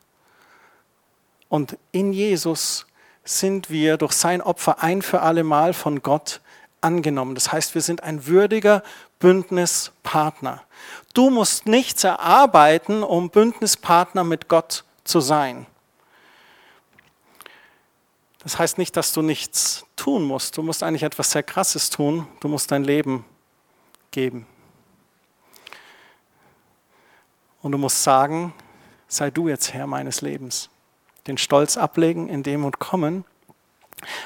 [1.49, 2.87] Und in Jesus
[3.25, 6.41] sind wir durch sein Opfer ein für alle Mal von Gott
[6.85, 7.35] angenommen.
[7.35, 8.83] Das heißt, wir sind ein würdiger
[9.19, 10.63] Bündnispartner.
[11.15, 15.67] Du musst nichts erarbeiten, um Bündnispartner mit Gott zu sein.
[18.45, 20.59] Das heißt nicht, dass du nichts tun musst.
[20.59, 22.29] Du musst eigentlich etwas sehr Krasses tun.
[22.41, 23.25] Du musst dein Leben
[24.11, 24.47] geben.
[27.63, 28.53] Und du musst sagen,
[29.09, 30.69] sei du jetzt Herr meines Lebens.
[31.27, 33.25] Den Stolz ablegen, in Demut kommen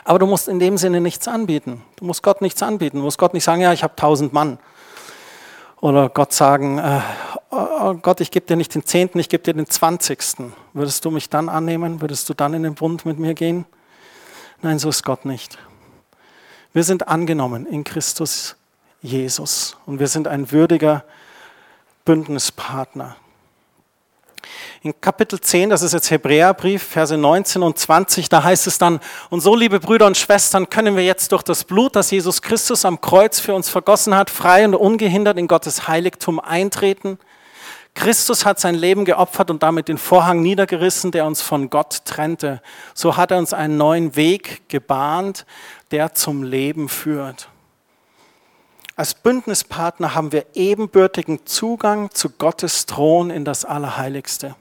[0.04, 1.82] aber du musst in dem Sinne nichts anbieten.
[1.96, 2.98] Du musst Gott nichts anbieten.
[2.98, 4.58] Du musst Gott nicht sagen, ja, ich habe tausend Mann.
[5.80, 7.00] Oder Gott sagen, äh,
[7.50, 10.52] oh Gott, ich gebe dir nicht den Zehnten, ich gebe dir den Zwanzigsten.
[10.72, 12.00] Würdest du mich dann annehmen?
[12.00, 13.64] Würdest du dann in den Bund mit mir gehen?
[14.60, 15.58] Nein, so ist Gott nicht.
[16.72, 18.56] Wir sind angenommen in Christus
[19.00, 21.04] Jesus und wir sind ein würdiger
[22.04, 23.16] Bündnispartner.
[24.82, 29.00] In Kapitel 10, das ist jetzt Hebräerbrief, Verse 19 und 20, da heißt es dann,
[29.30, 32.84] und so, liebe Brüder und Schwestern, können wir jetzt durch das Blut, das Jesus Christus
[32.84, 37.18] am Kreuz für uns vergossen hat, frei und ungehindert in Gottes Heiligtum eintreten.
[37.94, 42.62] Christus hat sein Leben geopfert und damit den Vorhang niedergerissen, der uns von Gott trennte.
[42.94, 45.44] So hat er uns einen neuen Weg gebahnt,
[45.90, 47.48] der zum Leben führt.
[48.98, 54.56] Als Bündnispartner haben wir ebenbürtigen Zugang zu Gottes Thron in das Allerheiligste.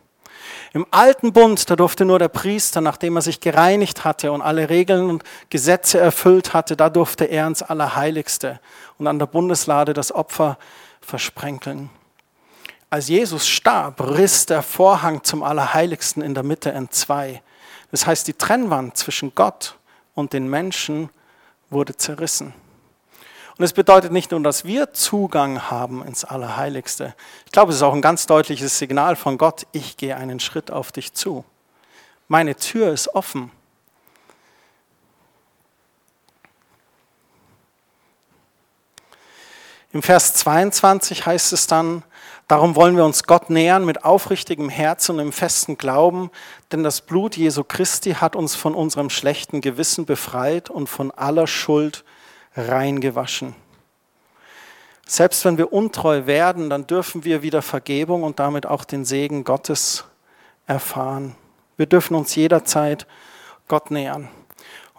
[0.73, 4.69] Im alten Bund, da durfte nur der Priester, nachdem er sich gereinigt hatte und alle
[4.69, 8.59] Regeln und Gesetze erfüllt hatte, da durfte er ins Allerheiligste
[8.99, 10.59] und an der Bundeslade das Opfer
[11.01, 11.89] versprenkeln.
[12.91, 17.41] Als Jesus starb, riss der Vorhang zum Allerheiligsten in der Mitte entzwei.
[17.89, 19.79] Das heißt, die Trennwand zwischen Gott
[20.13, 21.09] und den Menschen
[21.71, 22.53] wurde zerrissen.
[23.57, 27.15] Und es bedeutet nicht nur, dass wir Zugang haben ins Allerheiligste.
[27.45, 30.69] Ich glaube, es ist auch ein ganz deutliches Signal von Gott, ich gehe einen Schritt
[30.69, 31.43] auf dich zu.
[32.27, 33.51] Meine Tür ist offen.
[39.91, 42.03] Im Vers 22 heißt es dann,
[42.47, 46.29] darum wollen wir uns Gott nähern mit aufrichtigem Herzen und im festen Glauben,
[46.71, 51.47] denn das Blut Jesu Christi hat uns von unserem schlechten Gewissen befreit und von aller
[51.47, 52.03] Schuld
[52.57, 53.55] reingewaschen.
[55.05, 59.45] Selbst wenn wir untreu werden, dann dürfen wir wieder Vergebung und damit auch den Segen
[59.45, 60.03] Gottes
[60.65, 61.35] erfahren.
[61.77, 63.07] Wir dürfen uns jederzeit
[63.67, 64.27] Gott nähern.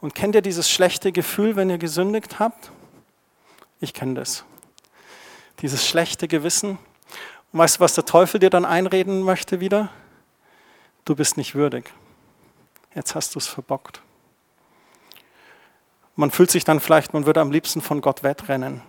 [0.01, 2.71] Und kennt ihr dieses schlechte Gefühl, wenn ihr gesündigt habt?
[3.81, 4.45] Ich kenne das.
[5.61, 6.79] Dieses schlechte Gewissen.
[7.53, 9.91] Und weißt du, was der Teufel dir dann einreden möchte wieder?
[11.05, 11.93] Du bist nicht würdig.
[12.95, 14.01] Jetzt hast du es verbockt.
[16.19, 18.83] Man fühlt sich dann vielleicht, man würde am liebsten von Gott wettrennen.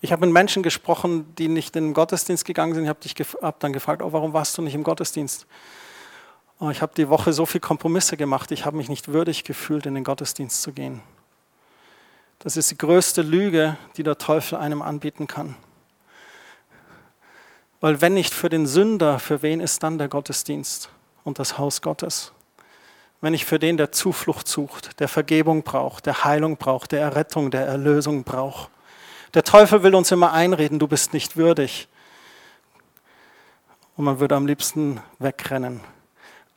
[0.00, 2.82] Ich habe mit Menschen gesprochen, die nicht in den Gottesdienst gegangen sind.
[2.82, 5.46] Ich habe hab dann gefragt, oh, warum warst du nicht im Gottesdienst?
[6.58, 8.50] Oh, ich habe die Woche so viele Kompromisse gemacht.
[8.50, 11.00] Ich habe mich nicht würdig gefühlt, in den Gottesdienst zu gehen.
[12.40, 15.54] Das ist die größte Lüge, die der Teufel einem anbieten kann.
[17.80, 20.90] Weil wenn nicht für den Sünder, für wen ist dann der Gottesdienst
[21.22, 22.32] und das Haus Gottes?
[23.20, 27.50] Wenn ich für den, der Zuflucht sucht, der Vergebung braucht, der Heilung braucht, der Errettung,
[27.50, 28.70] der Erlösung braucht.
[29.34, 31.88] Der Teufel will uns immer einreden, du bist nicht würdig.
[33.96, 35.80] Und man würde am liebsten wegrennen.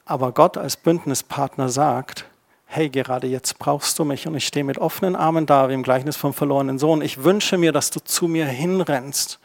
[0.06, 2.26] Aber Gott als Bündnispartner sagt,
[2.65, 5.84] hey, gerade jetzt brauchst du mich und ich stehe mit offenen Armen da, wie im
[5.84, 7.02] Gleichnis vom verlorenen Sohn.
[7.02, 9.39] Ich wünsche mir, dass du zu mir hinrennst.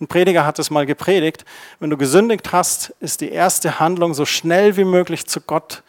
[0.00, 1.44] Ein Prediger hat es mal gepredigt,
[1.78, 5.82] wenn du gesündigt hast, ist die erste Handlung so schnell wie möglich zu Gott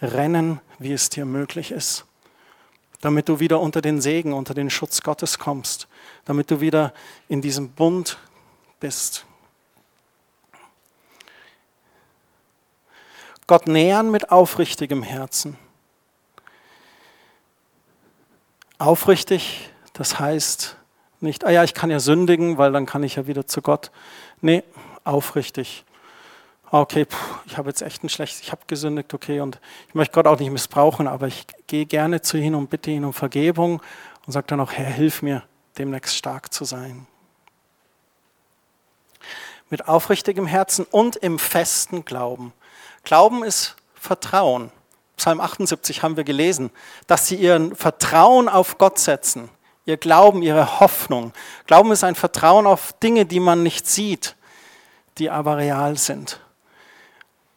[0.00, 2.04] rennen, wie es dir möglich ist,
[3.00, 5.88] damit du wieder unter den Segen, unter den Schutz Gottes kommst,
[6.24, 6.92] damit du wieder
[7.28, 8.18] in diesem Bund
[8.80, 9.24] bist.
[13.46, 15.56] Gott nähern mit aufrichtigem Herzen.
[18.78, 20.76] Aufrichtig, das heißt
[21.20, 23.90] nicht, ah ja, ich kann ja sündigen, weil dann kann ich ja wieder zu Gott.
[24.40, 24.64] Nee,
[25.04, 25.84] aufrichtig.
[26.82, 29.58] Okay, puh, ich habe jetzt echt ein schlechtes, ich habe gesündigt, okay, und
[29.88, 33.06] ich möchte Gott auch nicht missbrauchen, aber ich gehe gerne zu ihm und bitte ihn
[33.06, 33.80] um Vergebung
[34.26, 35.42] und sage dann auch, Herr, hilf mir,
[35.78, 37.06] demnächst stark zu sein.
[39.70, 42.52] Mit aufrichtigem Herzen und im festen Glauben.
[43.04, 44.70] Glauben ist Vertrauen.
[45.16, 46.70] Psalm 78 haben wir gelesen,
[47.06, 49.48] dass sie ihren Vertrauen auf Gott setzen,
[49.86, 51.32] ihr Glauben, ihre Hoffnung.
[51.66, 54.36] Glauben ist ein Vertrauen auf Dinge, die man nicht sieht,
[55.16, 56.40] die aber real sind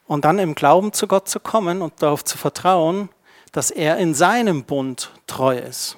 [0.09, 3.09] und dann im Glauben zu Gott zu kommen und darauf zu vertrauen,
[3.51, 5.97] dass er in seinem Bund treu ist.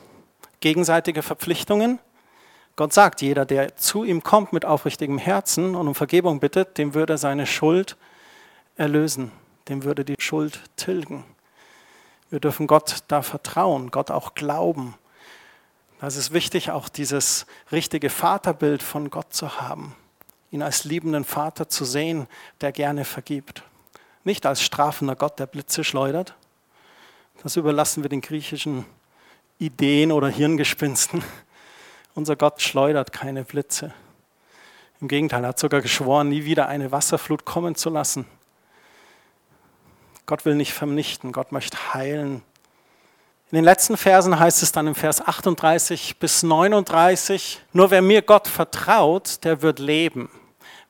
[0.59, 1.97] Gegenseitige Verpflichtungen.
[2.75, 6.93] Gott sagt, jeder, der zu ihm kommt mit aufrichtigem Herzen und um Vergebung bittet, dem
[6.93, 7.95] würde seine Schuld
[8.75, 9.31] erlösen,
[9.69, 11.23] dem würde die Schuld tilgen.
[12.29, 14.95] Wir dürfen Gott da vertrauen, Gott auch glauben.
[16.01, 19.95] Das ist wichtig, auch dieses richtige Vaterbild von Gott zu haben,
[20.49, 22.27] ihn als liebenden Vater zu sehen,
[22.59, 23.63] der gerne vergibt.
[24.23, 26.35] Nicht als strafender Gott, der Blitze schleudert.
[27.43, 28.85] Das überlassen wir den griechischen
[29.57, 31.23] Ideen oder Hirngespinsten.
[32.13, 33.93] Unser Gott schleudert keine Blitze.
[34.99, 38.25] Im Gegenteil, er hat sogar geschworen, nie wieder eine Wasserflut kommen zu lassen.
[40.27, 42.43] Gott will nicht vernichten, Gott möchte heilen.
[43.51, 48.21] In den letzten Versen heißt es dann im Vers 38 bis 39, nur wer mir
[48.21, 50.29] Gott vertraut, der wird leben.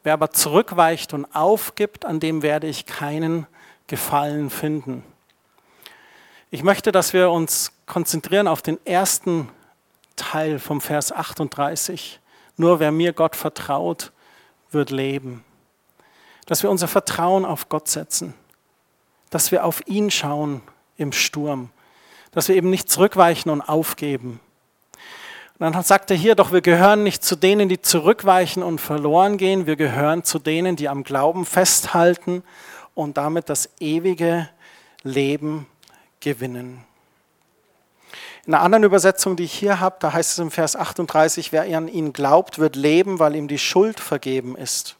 [0.04, 3.46] Wer aber zurückweicht und aufgibt, an dem werde ich keinen
[3.88, 5.04] Gefallen finden.
[6.50, 9.50] Ich möchte, dass wir uns konzentrieren auf den ersten
[10.16, 12.20] Teil vom Vers 38.
[12.58, 14.12] Nur wer mir Gott vertraut,
[14.72, 15.44] wird leben.
[16.46, 18.34] Dass wir unser Vertrauen auf Gott setzen.
[19.30, 20.62] Dass wir auf ihn schauen
[20.98, 21.70] im Sturm.
[22.32, 24.40] Dass wir eben nicht zurückweichen und aufgeben.
[25.62, 29.38] Und dann sagt er hier, doch wir gehören nicht zu denen, die zurückweichen und verloren
[29.38, 32.42] gehen, wir gehören zu denen, die am Glauben festhalten
[32.96, 34.50] und damit das ewige
[35.04, 35.68] Leben
[36.20, 36.84] gewinnen.
[38.48, 41.78] In einer anderen Übersetzung, die ich hier habe, da heißt es im Vers 38, wer
[41.78, 44.96] an ihn glaubt, wird leben, weil ihm die Schuld vergeben ist.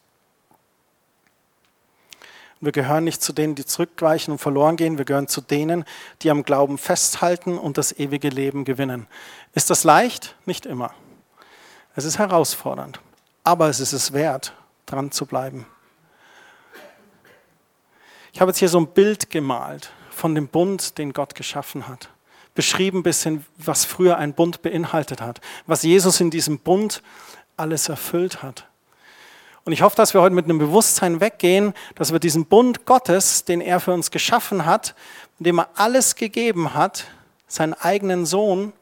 [2.62, 4.96] Wir gehören nicht zu denen, die zurückweichen und verloren gehen.
[4.96, 5.84] Wir gehören zu denen,
[6.22, 9.08] die am Glauben festhalten und das ewige Leben gewinnen.
[9.52, 10.36] Ist das leicht?
[10.46, 10.94] Nicht immer.
[11.96, 13.00] Es ist herausfordernd.
[13.42, 14.54] Aber es ist es wert,
[14.86, 15.66] dran zu bleiben.
[18.32, 22.10] Ich habe jetzt hier so ein Bild gemalt von dem Bund, den Gott geschaffen hat.
[22.54, 25.40] Beschrieben ein bisschen, was früher ein Bund beinhaltet hat.
[25.66, 27.02] Was Jesus in diesem Bund
[27.56, 28.68] alles erfüllt hat.
[29.64, 33.44] Und ich hoffe, dass wir heute mit einem Bewusstsein weggehen, dass wir diesen Bund Gottes,
[33.44, 34.94] den er für uns geschaffen hat,
[35.38, 37.06] dem er alles gegeben hat,
[37.46, 38.72] seinen eigenen Sohn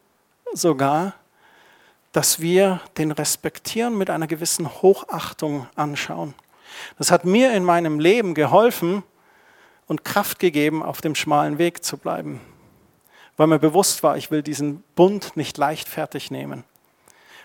[0.54, 1.14] sogar,
[2.12, 6.34] dass wir den respektieren, mit einer gewissen Hochachtung anschauen.
[6.98, 9.02] Das hat mir in meinem Leben geholfen
[9.86, 12.40] und Kraft gegeben, auf dem schmalen Weg zu bleiben,
[13.36, 16.64] weil mir bewusst war, ich will diesen Bund nicht leichtfertig nehmen.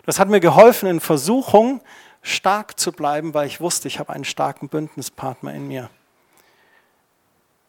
[0.05, 1.81] Das hat mir geholfen in Versuchung,
[2.25, 5.89] stark zu bleiben, weil ich wusste, ich habe einen starken Bündnispartner in mir.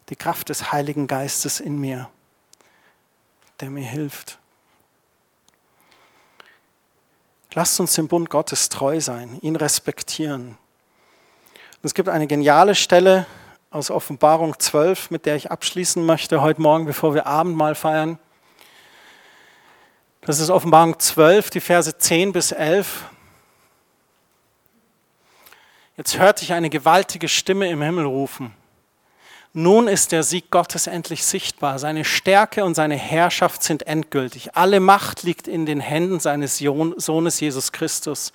[0.09, 2.09] Die Kraft des Heiligen Geistes in mir,
[3.59, 4.39] der mir hilft.
[7.53, 10.49] Lasst uns dem Bund Gottes treu sein, ihn respektieren.
[10.49, 13.27] Und es gibt eine geniale Stelle
[13.69, 18.17] aus Offenbarung 12, mit der ich abschließen möchte heute Morgen, bevor wir Abendmahl feiern.
[20.21, 23.05] Das ist Offenbarung 12, die Verse 10 bis 11.
[25.97, 28.53] Jetzt hörte ich eine gewaltige Stimme im Himmel rufen.
[29.51, 31.79] Nun ist der Sieg Gottes endlich sichtbar.
[31.79, 34.55] Seine Stärke und seine Herrschaft sind endgültig.
[34.55, 38.31] Alle Macht liegt in den Händen seines Sohnes Jesus Christus.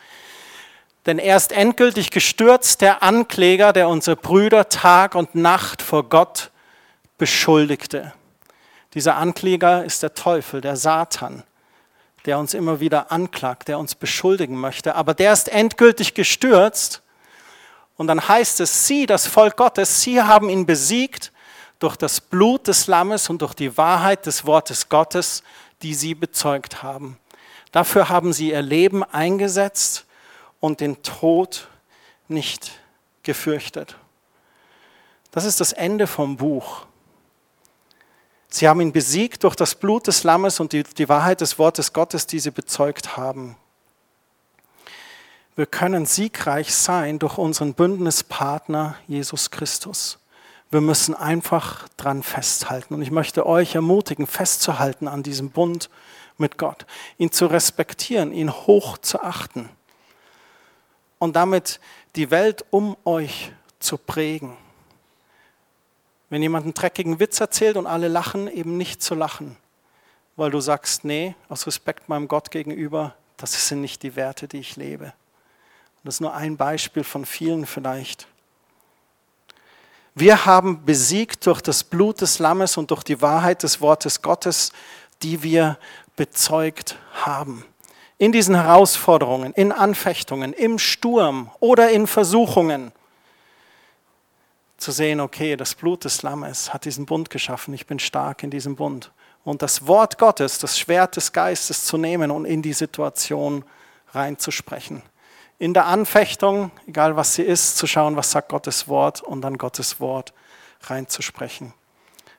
[1.06, 6.50] Denn er ist endgültig gestürzt, der Ankläger, der unsere Brüder Tag und Nacht vor Gott
[7.18, 8.12] beschuldigte.
[8.94, 11.44] Dieser Ankläger ist der Teufel, der Satan,
[12.26, 14.96] der uns immer wieder anklagt, der uns beschuldigen möchte.
[14.96, 17.01] Aber der ist endgültig gestürzt
[17.96, 21.32] und dann heißt es, sie, das Volk Gottes, sie haben ihn besiegt
[21.78, 25.42] durch das Blut des Lammes und durch die Wahrheit des Wortes Gottes,
[25.82, 27.18] die sie bezeugt haben.
[27.72, 30.06] Dafür haben sie ihr Leben eingesetzt
[30.60, 31.68] und den Tod
[32.28, 32.72] nicht
[33.22, 33.96] gefürchtet.
[35.32, 36.86] Das ist das Ende vom Buch.
[38.48, 41.92] Sie haben ihn besiegt durch das Blut des Lammes und die, die Wahrheit des Wortes
[41.94, 43.56] Gottes, die sie bezeugt haben.
[45.54, 50.18] Wir können siegreich sein durch unseren Bündnispartner Jesus Christus.
[50.70, 52.94] Wir müssen einfach dran festhalten.
[52.94, 55.90] Und ich möchte euch ermutigen, festzuhalten an diesem Bund
[56.38, 56.86] mit Gott,
[57.18, 59.68] ihn zu respektieren, ihn hoch zu achten
[61.18, 61.78] und damit
[62.16, 64.56] die Welt um euch zu prägen.
[66.30, 69.56] Wenn jemand einen dreckigen Witz erzählt und alle lachen, eben nicht zu lachen,
[70.34, 74.58] weil du sagst, nee, aus Respekt meinem Gott gegenüber, das sind nicht die Werte, die
[74.58, 75.12] ich lebe.
[76.04, 78.26] Das ist nur ein Beispiel von vielen vielleicht.
[80.14, 84.72] Wir haben besiegt durch das Blut des Lammes und durch die Wahrheit des Wortes Gottes,
[85.22, 85.78] die wir
[86.16, 87.64] bezeugt haben.
[88.18, 92.92] In diesen Herausforderungen, in Anfechtungen, im Sturm oder in Versuchungen
[94.76, 98.50] zu sehen, okay, das Blut des Lammes hat diesen Bund geschaffen, ich bin stark in
[98.50, 99.12] diesem Bund.
[99.44, 103.64] Und das Wort Gottes, das Schwert des Geistes zu nehmen und in die Situation
[104.12, 105.02] reinzusprechen
[105.62, 109.58] in der Anfechtung, egal was sie ist, zu schauen, was sagt Gottes Wort und dann
[109.58, 110.32] Gottes Wort
[110.82, 111.72] reinzusprechen.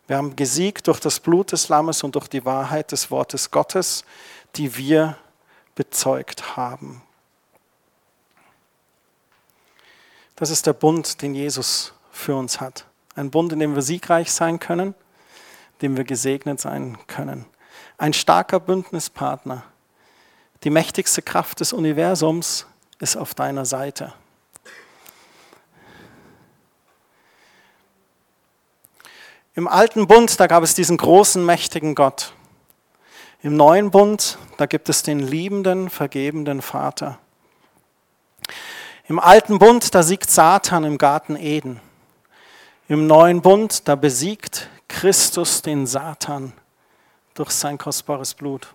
[0.07, 4.03] Wir haben gesiegt durch das Blut des Lammes und durch die Wahrheit des Wortes Gottes,
[4.57, 5.15] die wir
[5.74, 7.01] bezeugt haben.
[10.36, 12.86] Das ist der Bund, den Jesus für uns hat.
[13.15, 17.45] Ein Bund, in dem wir siegreich sein können, in dem wir gesegnet sein können.
[17.97, 19.63] Ein starker Bündnispartner,
[20.65, 22.65] die mächtigste Kraft des Universums,
[23.03, 24.13] ist auf deiner Seite.
[29.53, 32.33] Im alten Bund, da gab es diesen großen, mächtigen Gott.
[33.43, 37.19] Im neuen Bund, da gibt es den liebenden, vergebenden Vater.
[39.07, 41.81] Im alten Bund, da siegt Satan im Garten Eden.
[42.87, 46.53] Im neuen Bund, da besiegt Christus den Satan
[47.33, 48.73] durch sein kostbares Blut.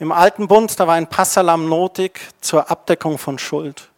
[0.00, 3.90] Im alten Bund, da war ein Passalam notig zur Abdeckung von Schuld.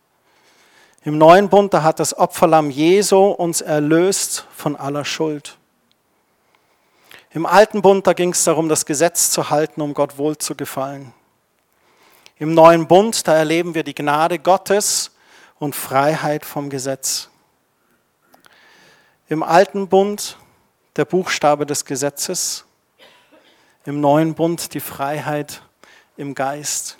[1.05, 5.59] Im neuen Bund, da hat das Opferlamm Jesu uns erlöst von aller Schuld.
[7.33, 10.55] Im alten Bund, da ging es darum, das Gesetz zu halten, um Gott wohl zu
[10.55, 11.13] gefallen.
[12.39, 15.11] Im neuen Bund, da erleben wir die Gnade Gottes
[15.59, 17.29] und Freiheit vom Gesetz.
[19.29, 20.39] Im alten Bund
[20.97, 22.65] der Buchstabe des Gesetzes,
[23.85, 25.63] im neuen Bund die Freiheit
[26.21, 26.99] im Geist.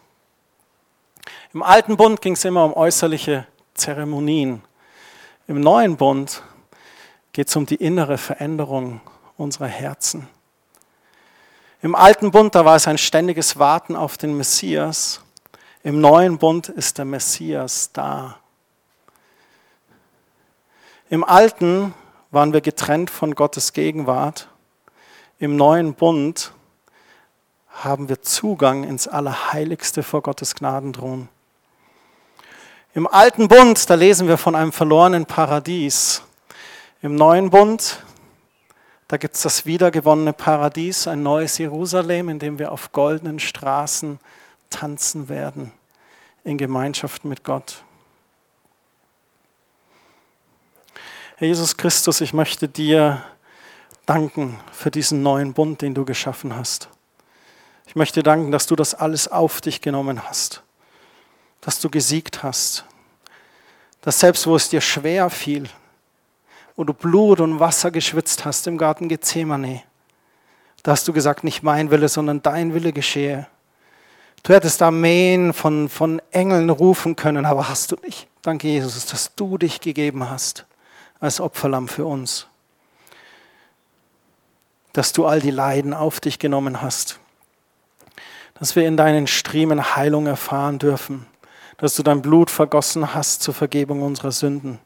[1.53, 4.63] Im alten Bund ging es immer um äußerliche Zeremonien.
[5.47, 6.43] Im neuen Bund
[7.33, 9.01] geht es um die innere Veränderung
[9.37, 10.27] unserer Herzen.
[11.83, 15.21] Im alten Bund, da war es ein ständiges Warten auf den Messias.
[15.83, 18.39] Im neuen Bund ist der Messias da.
[21.11, 21.95] Im alten
[22.31, 24.49] waren wir getrennt von Gottes Gegenwart.
[25.39, 26.53] Im neuen Bund
[27.85, 31.29] haben wir Zugang ins Allerheiligste vor Gottes Gnadenthron.
[32.93, 36.23] Im alten Bund, da lesen wir von einem verlorenen Paradies.
[37.01, 38.03] Im neuen Bund,
[39.09, 44.19] da gibt es das wiedergewonnene Paradies, ein neues Jerusalem, in dem wir auf goldenen Straßen
[44.69, 45.73] tanzen werden,
[46.45, 47.83] in Gemeinschaft mit Gott.
[51.37, 53.23] Herr Jesus Christus, ich möchte dir
[54.05, 56.91] danken für diesen neuen Bund, den du geschaffen hast.
[57.91, 60.63] Ich möchte danken, dass du das alles auf dich genommen hast
[61.61, 62.85] dass du gesiegt hast.
[64.01, 65.69] Dass selbst wo es dir schwer fiel,
[66.77, 69.83] wo du Blut und Wasser geschwitzt hast im Garten Gethsemane,
[70.83, 73.47] da hast du gesagt, nicht mein Wille, sondern dein Wille geschehe.
[74.43, 78.27] Du hättest Armeen von, von Engeln rufen können, aber hast du nicht.
[78.41, 80.65] Danke, Jesus, dass du dich gegeben hast
[81.19, 82.47] als Opferlamm für uns.
[84.95, 87.20] Dass du all die Leiden auf dich genommen hast.
[88.61, 91.27] Dass wir in deinen Striemen Heilung erfahren dürfen
[91.81, 94.79] dass du dein Blut vergossen hast zur Vergebung unserer Sünden.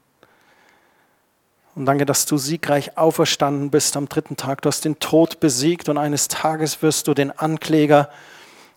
[1.75, 4.63] Und danke, dass du siegreich auferstanden bist am dritten Tag.
[4.63, 8.11] Du hast den Tod besiegt und eines Tages wirst du den Ankläger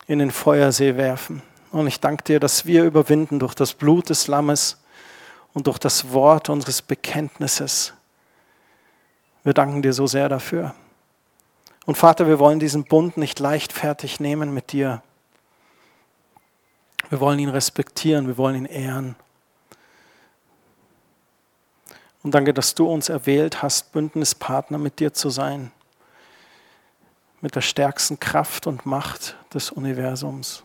[0.08, 1.44] in den Feuersee werfen.
[1.72, 4.78] Und ich danke dir, dass wir überwinden durch das Blut des Lammes
[5.54, 7.94] und durch das Wort unseres Bekenntnisses.
[9.44, 10.74] Wir danken dir so sehr dafür.
[11.88, 15.02] Und Vater, wir wollen diesen Bund nicht leichtfertig nehmen mit dir.
[17.10, 19.16] Wir wollen ihn respektieren, wir wollen ihn ehren.
[22.24, 25.72] Und danke, dass du uns erwählt hast, Bündnispartner mit dir zu sein,
[27.40, 30.64] mit der stärksten Kraft und Macht des Universums.